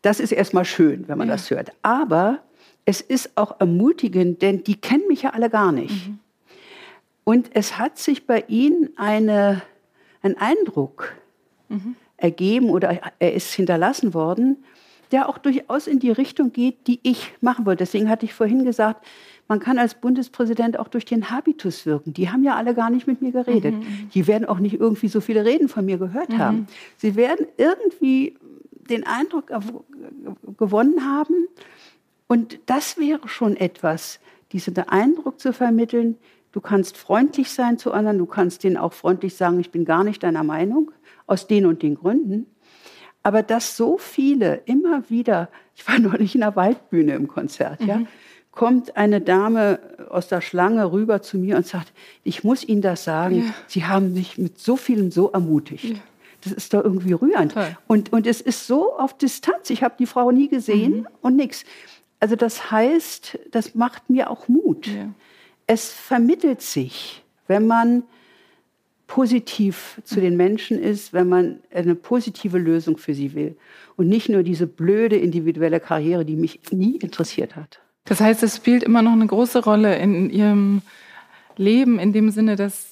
[0.02, 1.72] Das ist erstmal schön, wenn man das hört.
[1.82, 2.40] Aber
[2.84, 6.08] es ist auch ermutigend, denn die kennen mich ja alle gar nicht.
[6.08, 6.18] Mhm.
[7.30, 9.62] Und es hat sich bei Ihnen eine,
[10.20, 11.12] ein Eindruck
[11.68, 11.94] mhm.
[12.16, 14.64] ergeben oder er ist hinterlassen worden,
[15.12, 17.84] der auch durchaus in die Richtung geht, die ich machen wollte.
[17.84, 19.06] Deswegen hatte ich vorhin gesagt,
[19.46, 22.14] man kann als Bundespräsident auch durch den Habitus wirken.
[22.14, 23.76] Die haben ja alle gar nicht mit mir geredet.
[23.76, 23.78] Mhm.
[23.78, 24.10] mhm.
[24.12, 26.38] Die werden auch nicht irgendwie so viele Reden von mir gehört mhm.
[26.38, 26.66] haben.
[26.96, 28.36] Sie werden irgendwie
[28.72, 29.52] den Eindruck
[30.58, 31.46] gewonnen haben.
[32.26, 34.18] Und das wäre schon etwas,
[34.50, 36.16] diesen Eindruck zu vermitteln,
[36.52, 40.04] Du kannst freundlich sein zu anderen, du kannst denen auch freundlich sagen, ich bin gar
[40.04, 40.90] nicht deiner Meinung,
[41.26, 42.46] aus den und den Gründen.
[43.22, 47.86] Aber dass so viele immer wieder, ich war neulich in der Waldbühne im Konzert, mhm.
[47.86, 48.02] ja,
[48.50, 49.78] kommt eine Dame
[50.10, 51.92] aus der Schlange rüber zu mir und sagt,
[52.24, 53.54] ich muss Ihnen das sagen, ja.
[53.68, 55.84] Sie haben mich mit so vielen so ermutigt.
[55.84, 55.96] Ja.
[56.42, 57.54] Das ist doch irgendwie rührend.
[57.86, 59.70] Und, und es ist so auf Distanz.
[59.70, 61.06] Ich habe die Frau nie gesehen mhm.
[61.20, 61.64] und nichts.
[62.18, 64.88] Also das heißt, das macht mir auch Mut.
[64.88, 65.10] Ja.
[65.72, 68.02] Es vermittelt sich, wenn man
[69.06, 73.56] positiv zu den Menschen ist, wenn man eine positive Lösung für sie will
[73.94, 77.78] und nicht nur diese blöde individuelle Karriere, die mich nie interessiert hat.
[78.04, 80.82] Das heißt, es spielt immer noch eine große Rolle in Ihrem
[81.56, 82.89] Leben in dem Sinne, dass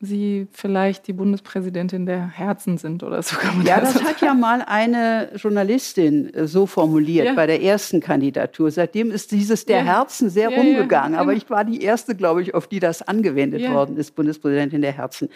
[0.00, 3.36] Sie vielleicht die Bundespräsidentin der Herzen sind oder so.
[3.36, 7.34] Kann man ja, das, das hat ja mal eine Journalistin äh, so formuliert ja.
[7.34, 8.70] bei der ersten Kandidatur.
[8.70, 9.84] Seitdem ist dieses der ja.
[9.84, 11.14] Herzen sehr ja, rumgegangen.
[11.14, 11.42] Aber genau.
[11.42, 15.30] ich war die erste, glaube ich, auf die das angewendet worden ist, Bundespräsidentin der Herzen.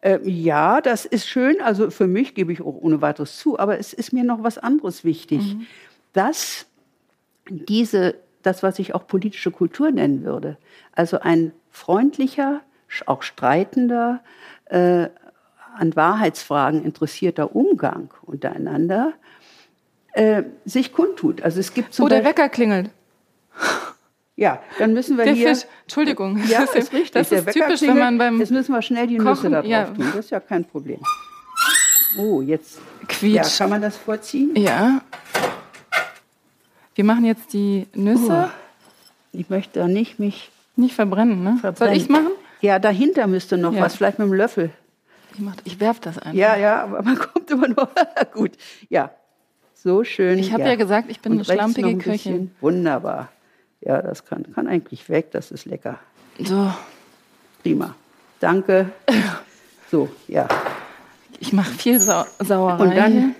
[0.00, 1.60] Äh, ja, das ist schön.
[1.60, 3.58] Also für mich gebe ich auch ohne weiteres zu.
[3.58, 5.54] Aber es ist mir noch was anderes wichtig.
[5.54, 5.66] Mhm.
[6.12, 6.66] Dass
[7.48, 10.56] diese, das, was ich auch politische Kultur nennen würde,
[10.92, 12.60] also ein freundlicher,
[13.06, 14.20] auch streitender,
[14.66, 15.08] äh,
[15.76, 19.12] an Wahrheitsfragen interessierter Umgang untereinander
[20.12, 21.42] äh, sich kundtut.
[21.42, 22.90] Also es gibt zum oh, der Wecker klingelt.
[24.38, 25.48] Ja, dann müssen wir der hier.
[25.48, 25.64] Fisch.
[25.84, 26.36] Entschuldigung.
[26.48, 27.12] Ja, das ist richtig.
[27.12, 28.38] Das ist typisch, wenn man beim.
[28.38, 29.84] Jetzt müssen wir schnell die Nüsse da drauf ja.
[29.86, 30.04] tun.
[30.04, 31.00] Das ist ja kein Problem.
[32.18, 32.78] Oh, jetzt.
[33.22, 34.54] Ja, kann man das vorziehen?
[34.54, 35.00] Ja.
[36.94, 38.50] Wir machen jetzt die Nüsse.
[38.52, 40.50] Oh, ich möchte da nicht mich.
[40.76, 41.56] Nicht verbrennen, ne?
[41.58, 41.94] Verbrennen.
[41.94, 42.32] Soll ich machen?
[42.60, 43.82] Ja, dahinter müsste noch ja.
[43.82, 44.70] was, vielleicht mit dem Löffel.
[45.32, 46.32] Ich, ich werfe das einfach.
[46.32, 47.88] Ja, ja, aber man kommt immer nur.
[48.32, 48.52] Gut,
[48.88, 49.10] ja.
[49.74, 50.38] So schön.
[50.38, 50.70] Ich habe ja.
[50.70, 50.74] ja.
[50.76, 52.50] gesagt, ich bin Und eine schlampige ein Köchin.
[52.60, 53.30] Wunderbar.
[53.80, 55.98] Ja, das kann, kann eigentlich weg, das ist lecker.
[56.38, 56.72] So.
[57.62, 57.94] Prima.
[58.40, 58.90] Danke.
[59.88, 60.48] So, ja.
[61.38, 62.82] Ich mache viel Sau Sauerei.
[62.82, 63.34] Und dann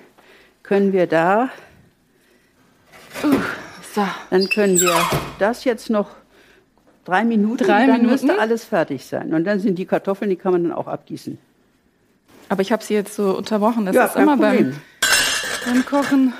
[0.62, 1.50] können wir da.
[3.24, 3.34] Uh,
[3.92, 4.06] so.
[4.30, 4.94] Dann können wir
[5.40, 6.10] das jetzt noch
[7.06, 8.26] Drei Minuten, Drei dann Minuten?
[8.26, 9.32] müsste alles fertig sein.
[9.32, 11.38] Und dann sind die Kartoffeln, die kann man dann auch abgießen.
[12.48, 13.86] Aber ich habe sie jetzt so unterbrochen.
[13.86, 14.74] Das ja, ist immer beim,
[15.64, 16.34] beim Kochen.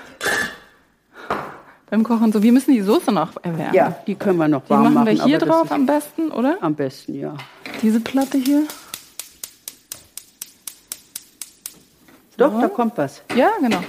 [1.88, 2.42] Beim Kochen so.
[2.42, 3.74] Wir müssen die Soße noch erwärmen.
[3.74, 4.94] Ja, die können wir noch warm die machen.
[5.06, 6.58] machen wir hier drauf am besten, oder?
[6.60, 7.36] Am besten, ja.
[7.80, 8.64] Diese Platte hier.
[12.38, 12.60] Doch, so.
[12.60, 13.22] da kommt was.
[13.36, 13.84] Ja, genau.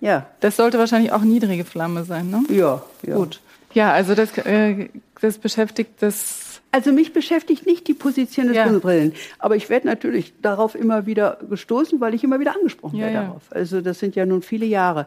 [0.00, 0.26] Ja.
[0.40, 2.42] Das sollte wahrscheinlich auch niedrige Flamme sein, ne?
[2.48, 3.16] Ja, ja.
[3.16, 3.40] Gut.
[3.74, 4.88] Ja, also das, äh,
[5.20, 6.60] das beschäftigt das.
[6.70, 8.66] Also mich beschäftigt nicht die Position des ja.
[8.66, 13.04] Brillen, aber ich werde natürlich darauf immer wieder gestoßen, weil ich immer wieder angesprochen ja,
[13.04, 13.22] werde ja.
[13.24, 13.42] darauf.
[13.50, 15.06] Also das sind ja nun viele Jahre.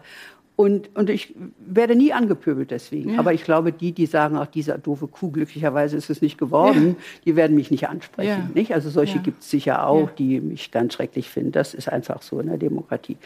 [0.58, 3.14] Und, und ich werde nie angepöbelt deswegen.
[3.14, 3.20] Ja.
[3.20, 6.96] Aber ich glaube, die, die sagen, auch dieser doofe Kuh, glücklicherweise ist es nicht geworden,
[7.26, 8.52] die werden mich nicht ansprechen.
[8.54, 8.74] Nicht?
[8.74, 11.52] Also solche gibt es sicher auch, die mich ganz schrecklich finden.
[11.52, 13.18] Das ist einfach so in der Demokratie.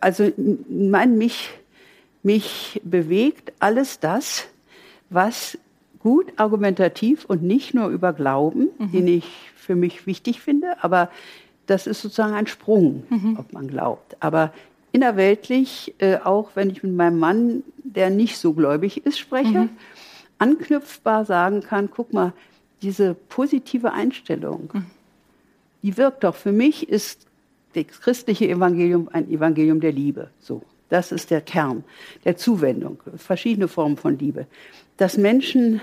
[0.00, 0.32] Also
[0.68, 1.50] mein, mich,
[2.24, 4.48] mich bewegt alles das,
[5.10, 5.58] was
[6.04, 8.92] gut argumentativ und nicht nur über Glauben, mhm.
[8.92, 9.24] den ich
[9.56, 11.10] für mich wichtig finde, aber
[11.66, 13.38] das ist sozusagen ein Sprung, mhm.
[13.38, 14.16] ob man glaubt.
[14.20, 14.52] Aber
[14.92, 19.68] innerweltlich, äh, auch wenn ich mit meinem Mann, der nicht so gläubig ist, spreche, mhm.
[20.38, 22.34] anknüpfbar sagen kann, guck mal,
[22.82, 24.86] diese positive Einstellung, mhm.
[25.82, 26.34] die wirkt doch.
[26.34, 27.26] Für mich ist
[27.74, 30.28] das christliche Evangelium ein Evangelium der Liebe.
[30.38, 31.82] So, das ist der Kern
[32.26, 34.46] der Zuwendung, verschiedene Formen von Liebe
[34.96, 35.80] dass Menschen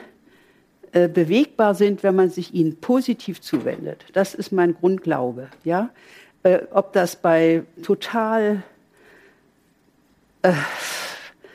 [0.94, 4.06] äh, bewegbar sind, wenn man sich ihnen positiv zuwendet.
[4.14, 5.48] Das ist mein Grundglaube.
[5.64, 5.90] Ja?
[6.44, 8.64] Äh, ob das bei total
[10.42, 10.54] äh,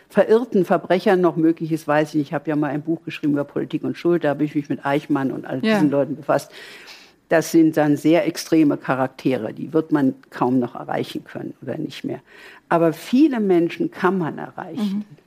[0.08, 2.28] verirrten Verbrechern noch möglich ist, weiß ich nicht.
[2.28, 4.70] Ich habe ja mal ein Buch geschrieben über Politik und Schuld, da habe ich mich
[4.70, 5.98] mit Eichmann und all diesen ja.
[5.98, 6.50] Leuten befasst.
[7.28, 12.04] Das sind dann sehr extreme Charaktere, die wird man kaum noch erreichen können oder nicht
[12.04, 12.20] mehr.
[12.68, 15.04] Aber viele Menschen kann man erreichen.
[15.10, 15.25] Mhm.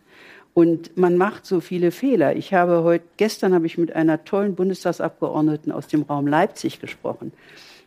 [0.59, 2.35] Und man macht so viele Fehler.
[2.35, 7.31] Ich habe heute, gestern habe ich mit einer tollen Bundestagsabgeordneten aus dem Raum Leipzig gesprochen,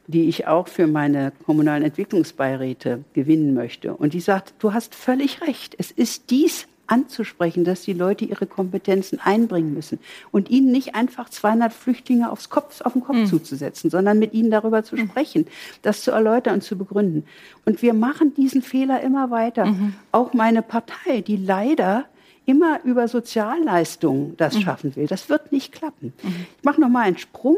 [0.06, 3.92] die ich auch für meine kommunalen Entwicklungsbeiräte gewinnen möchte.
[3.92, 5.76] Und die sagt, du hast völlig recht.
[5.76, 9.98] Es ist dies anzusprechen, dass die Leute ihre Kompetenzen einbringen müssen
[10.30, 13.26] und ihnen nicht einfach 200 Flüchtlinge aufs Kopf, auf den Kopf mhm.
[13.26, 15.08] zuzusetzen, sondern mit ihnen darüber zu hm.
[15.08, 15.46] sprechen,
[15.82, 17.24] das zu erläutern und zu begründen.
[17.66, 19.66] Und wir machen diesen Fehler immer weiter.
[19.66, 19.92] Mhm.
[20.10, 22.06] Auch meine Partei, die leider
[22.46, 24.60] immer über Sozialleistungen das mhm.
[24.60, 25.06] schaffen will.
[25.06, 26.12] Das wird nicht klappen.
[26.22, 26.46] Mhm.
[26.58, 27.56] Ich mache noch mal einen Sprung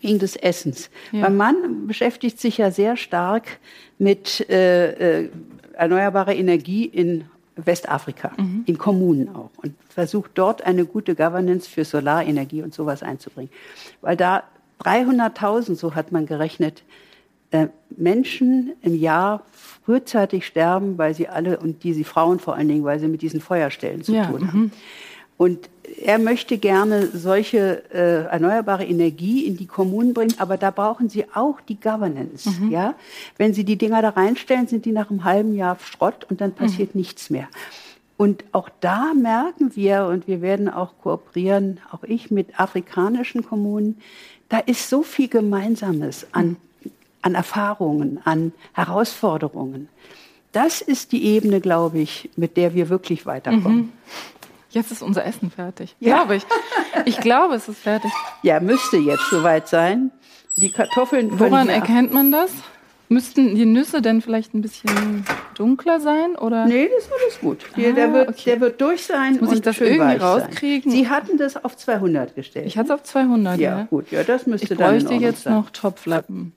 [0.00, 0.90] wegen des Essens.
[1.12, 1.22] Ja.
[1.22, 3.58] Mein Mann beschäftigt sich ja sehr stark
[3.98, 5.30] mit äh, äh,
[5.74, 7.24] erneuerbarer Energie in
[7.56, 8.64] Westafrika, mhm.
[8.66, 9.50] in Kommunen auch.
[9.56, 13.50] Und versucht dort eine gute Governance für Solarenergie und sowas einzubringen.
[14.00, 14.42] Weil da
[14.82, 16.82] 300.000, so hat man gerechnet,
[17.96, 19.42] Menschen im Jahr
[19.84, 23.40] frühzeitig sterben, weil sie alle, und diese Frauen vor allen Dingen, weil sie mit diesen
[23.40, 24.60] Feuerstellen zu ja, tun haben.
[24.60, 24.70] Mhm.
[25.36, 25.68] Und
[26.04, 31.24] er möchte gerne solche äh, erneuerbare Energie in die Kommunen bringen, aber da brauchen sie
[31.34, 32.48] auch die Governance.
[32.48, 32.70] Mhm.
[32.70, 32.94] Ja?
[33.38, 36.52] Wenn sie die Dinger da reinstellen, sind die nach einem halben Jahr Schrott und dann
[36.52, 37.00] passiert mhm.
[37.00, 37.48] nichts mehr.
[38.16, 43.98] Und auch da merken wir, und wir werden auch kooperieren, auch ich mit afrikanischen Kommunen,
[44.48, 46.56] da ist so viel Gemeinsames an,
[47.22, 49.88] an Erfahrungen, an Herausforderungen.
[50.52, 53.76] Das ist die Ebene, glaube ich, mit der wir wirklich weiterkommen.
[53.76, 53.92] Mhm.
[54.70, 55.96] Jetzt ist unser Essen fertig.
[56.00, 56.16] Ja.
[56.16, 56.42] Glaube ich.
[57.04, 58.10] Ich glaube, es ist fertig.
[58.42, 60.10] Ja, müsste jetzt soweit sein.
[60.56, 61.38] Die Kartoffeln.
[61.38, 62.50] Woran erkennt man das?
[63.08, 66.36] Müssten die Nüsse denn vielleicht ein bisschen dunkler sein?
[66.36, 66.66] Oder?
[66.66, 67.58] Nee, das ist alles gut.
[67.76, 68.42] Die, ah, der, wird, okay.
[68.46, 69.38] der wird durch sein.
[69.38, 70.90] Muss und ich das irgendwie rauskriegen?
[70.90, 71.00] Sein.
[71.00, 72.66] Sie hatten das auf 200 gestellt.
[72.66, 73.78] Ich hatte es auf 200, ja.
[73.78, 74.10] Ja, gut.
[74.10, 75.54] Ja, das müsste ich dann bräuchte jetzt sein.
[75.54, 76.54] noch Topflappen.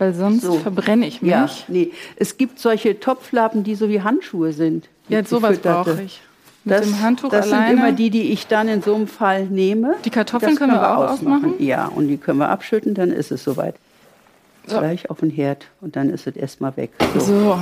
[0.00, 0.54] Weil sonst so.
[0.54, 1.30] verbrenne ich mich.
[1.30, 1.90] Ja, nee.
[2.16, 4.88] Es gibt solche Topflappen, die so wie Handschuhe sind.
[5.10, 6.22] Ja, sowas brauche ich.
[6.64, 7.68] Mit das, dem Handtuch das alleine.
[7.68, 9.96] sind immer die, die ich dann in so einem Fall nehme.
[10.06, 11.44] Die Kartoffeln können, können, wir auch ausmachen.
[11.44, 11.54] ausmachen.
[11.62, 13.74] Ja, und die können wir abschütten, dann ist es soweit.
[14.66, 14.78] So.
[14.78, 16.92] Gleich auf den Herd und dann ist es erstmal weg.
[17.14, 17.20] So.
[17.20, 17.58] so.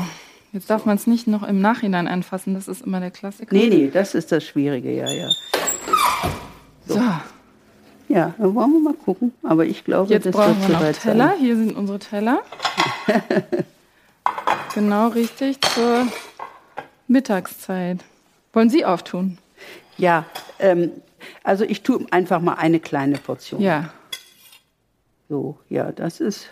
[0.53, 3.53] Jetzt darf man es nicht noch im Nachhinein anfassen, das ist immer der Klassiker.
[3.53, 5.29] Nee, nee, das ist das Schwierige, ja, ja.
[6.87, 6.95] So.
[6.95, 7.01] so.
[8.09, 9.33] Ja, dann wollen wir mal gucken.
[9.43, 11.29] Aber ich glaube, Jetzt das brauchen wird wir noch Teller.
[11.29, 11.39] Sein.
[11.39, 12.43] Hier sind unsere Teller.
[14.75, 16.07] genau richtig zur
[17.07, 18.05] Mittagszeit.
[18.53, 19.39] Wollen Sie auftun?
[19.99, 20.25] Ja,
[20.59, 20.93] ähm,
[21.43, 23.61] also ich tue einfach mal eine kleine Portion.
[23.61, 23.93] Ja.
[25.29, 26.49] So, ja, das ist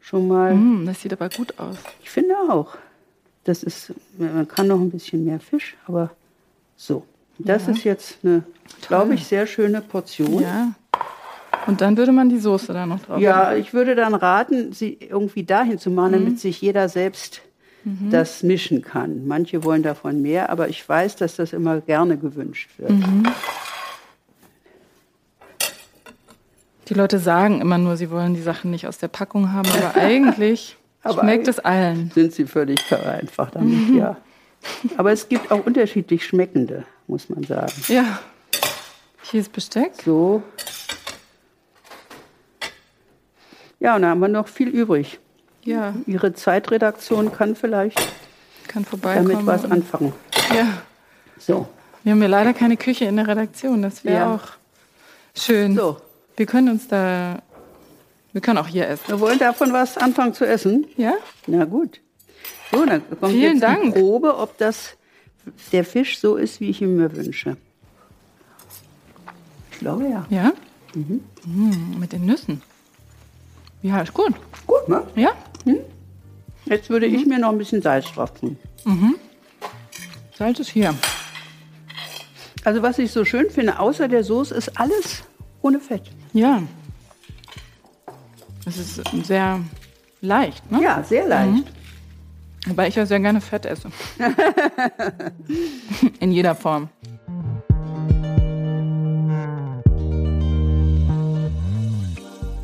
[0.00, 0.54] schon mal.
[0.54, 1.76] Mm, das sieht aber gut aus.
[2.02, 2.76] Ich finde auch.
[3.44, 6.10] Das ist, man kann noch ein bisschen mehr Fisch, aber
[6.76, 7.04] so.
[7.38, 7.72] Das ja.
[7.72, 8.44] ist jetzt eine,
[8.86, 10.42] glaube ich, sehr schöne Portion.
[10.42, 10.72] Ja.
[11.66, 13.58] Und dann würde man die Soße da noch drauf Ja, machen.
[13.58, 16.24] ich würde dann raten, sie irgendwie dahin zu machen, mhm.
[16.24, 17.40] damit sich jeder selbst
[17.84, 18.10] mhm.
[18.10, 19.26] das mischen kann.
[19.26, 22.90] Manche wollen davon mehr, aber ich weiß, dass das immer gerne gewünscht wird.
[22.90, 23.24] Mhm.
[26.88, 29.94] Die Leute sagen immer nur, sie wollen die Sachen nicht aus der Packung haben, aber
[30.00, 32.10] eigentlich aber schmeckt es allen.
[32.14, 33.98] Sind sie völlig einfach damit, mhm.
[33.98, 34.16] ja.
[34.96, 37.72] Aber es gibt auch unterschiedlich schmeckende, muss man sagen.
[37.88, 38.20] Ja.
[39.22, 39.92] Hier ist Besteck.
[40.04, 40.42] So.
[43.80, 45.18] Ja, und da haben wir noch viel übrig.
[45.62, 45.94] Ja.
[46.06, 48.00] Ihre Zeitredaktion kann vielleicht
[48.74, 50.12] kann vorbeikommen damit was anfangen.
[50.52, 50.66] Ja.
[51.38, 51.68] So.
[52.02, 53.82] Wir haben ja leider keine Küche in der Redaktion.
[53.82, 54.34] Das wäre ja.
[54.34, 54.42] auch
[55.38, 55.76] schön.
[55.76, 55.98] So.
[56.36, 57.38] Wir können uns da.
[58.32, 59.04] Wir können auch hier essen.
[59.06, 60.86] Wir wollen davon was anfangen zu essen.
[60.96, 61.14] Ja?
[61.46, 62.00] Na gut.
[62.72, 63.94] So, dann kommt Vielen jetzt Dank.
[63.94, 64.96] die Probe, ob das
[65.72, 67.56] der Fisch so ist, wie ich ihn mir wünsche.
[69.72, 70.26] Ich glaube ja.
[70.30, 70.52] Ja?
[70.94, 71.20] Mhm.
[71.44, 72.62] Mhm, mit den Nüssen.
[73.82, 74.32] Ja, ist gut.
[74.66, 75.02] Gut, ne?
[75.14, 75.32] Ja.
[75.64, 75.78] Hm?
[76.64, 77.14] Jetzt würde mhm.
[77.14, 78.56] ich mir noch ein bisschen Salz drauf tun.
[78.84, 79.16] Mhm.
[80.36, 80.94] Salz ist hier.
[82.64, 85.22] Also was ich so schön finde, außer der Soße ist alles
[85.60, 86.10] ohne Fett.
[86.32, 86.62] Ja.
[88.64, 89.60] Es ist sehr
[90.22, 90.82] leicht, ne?
[90.82, 91.52] Ja, sehr leicht.
[91.52, 91.83] Mhm.
[92.66, 93.88] Wobei ich ja sehr gerne Fett esse.
[96.20, 96.88] In jeder Form.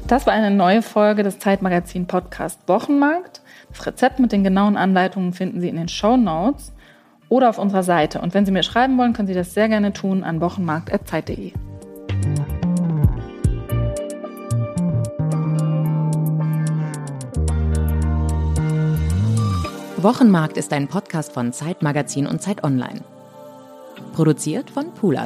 [0.06, 3.42] Das war eine neue Folge des Zeitmagazin Podcast Wochenmarkt.
[3.68, 6.72] Das Rezept mit den genauen Anleitungen finden Sie in den Show Notes
[7.28, 8.20] oder auf unserer Seite.
[8.20, 11.52] Und wenn Sie mir schreiben wollen, können Sie das sehr gerne tun an wochenmarkt.zeit.de.
[20.02, 23.04] Wochenmarkt ist ein Podcast von Zeitmagazin und Zeit Online.
[24.14, 25.16] Produziert von Pool.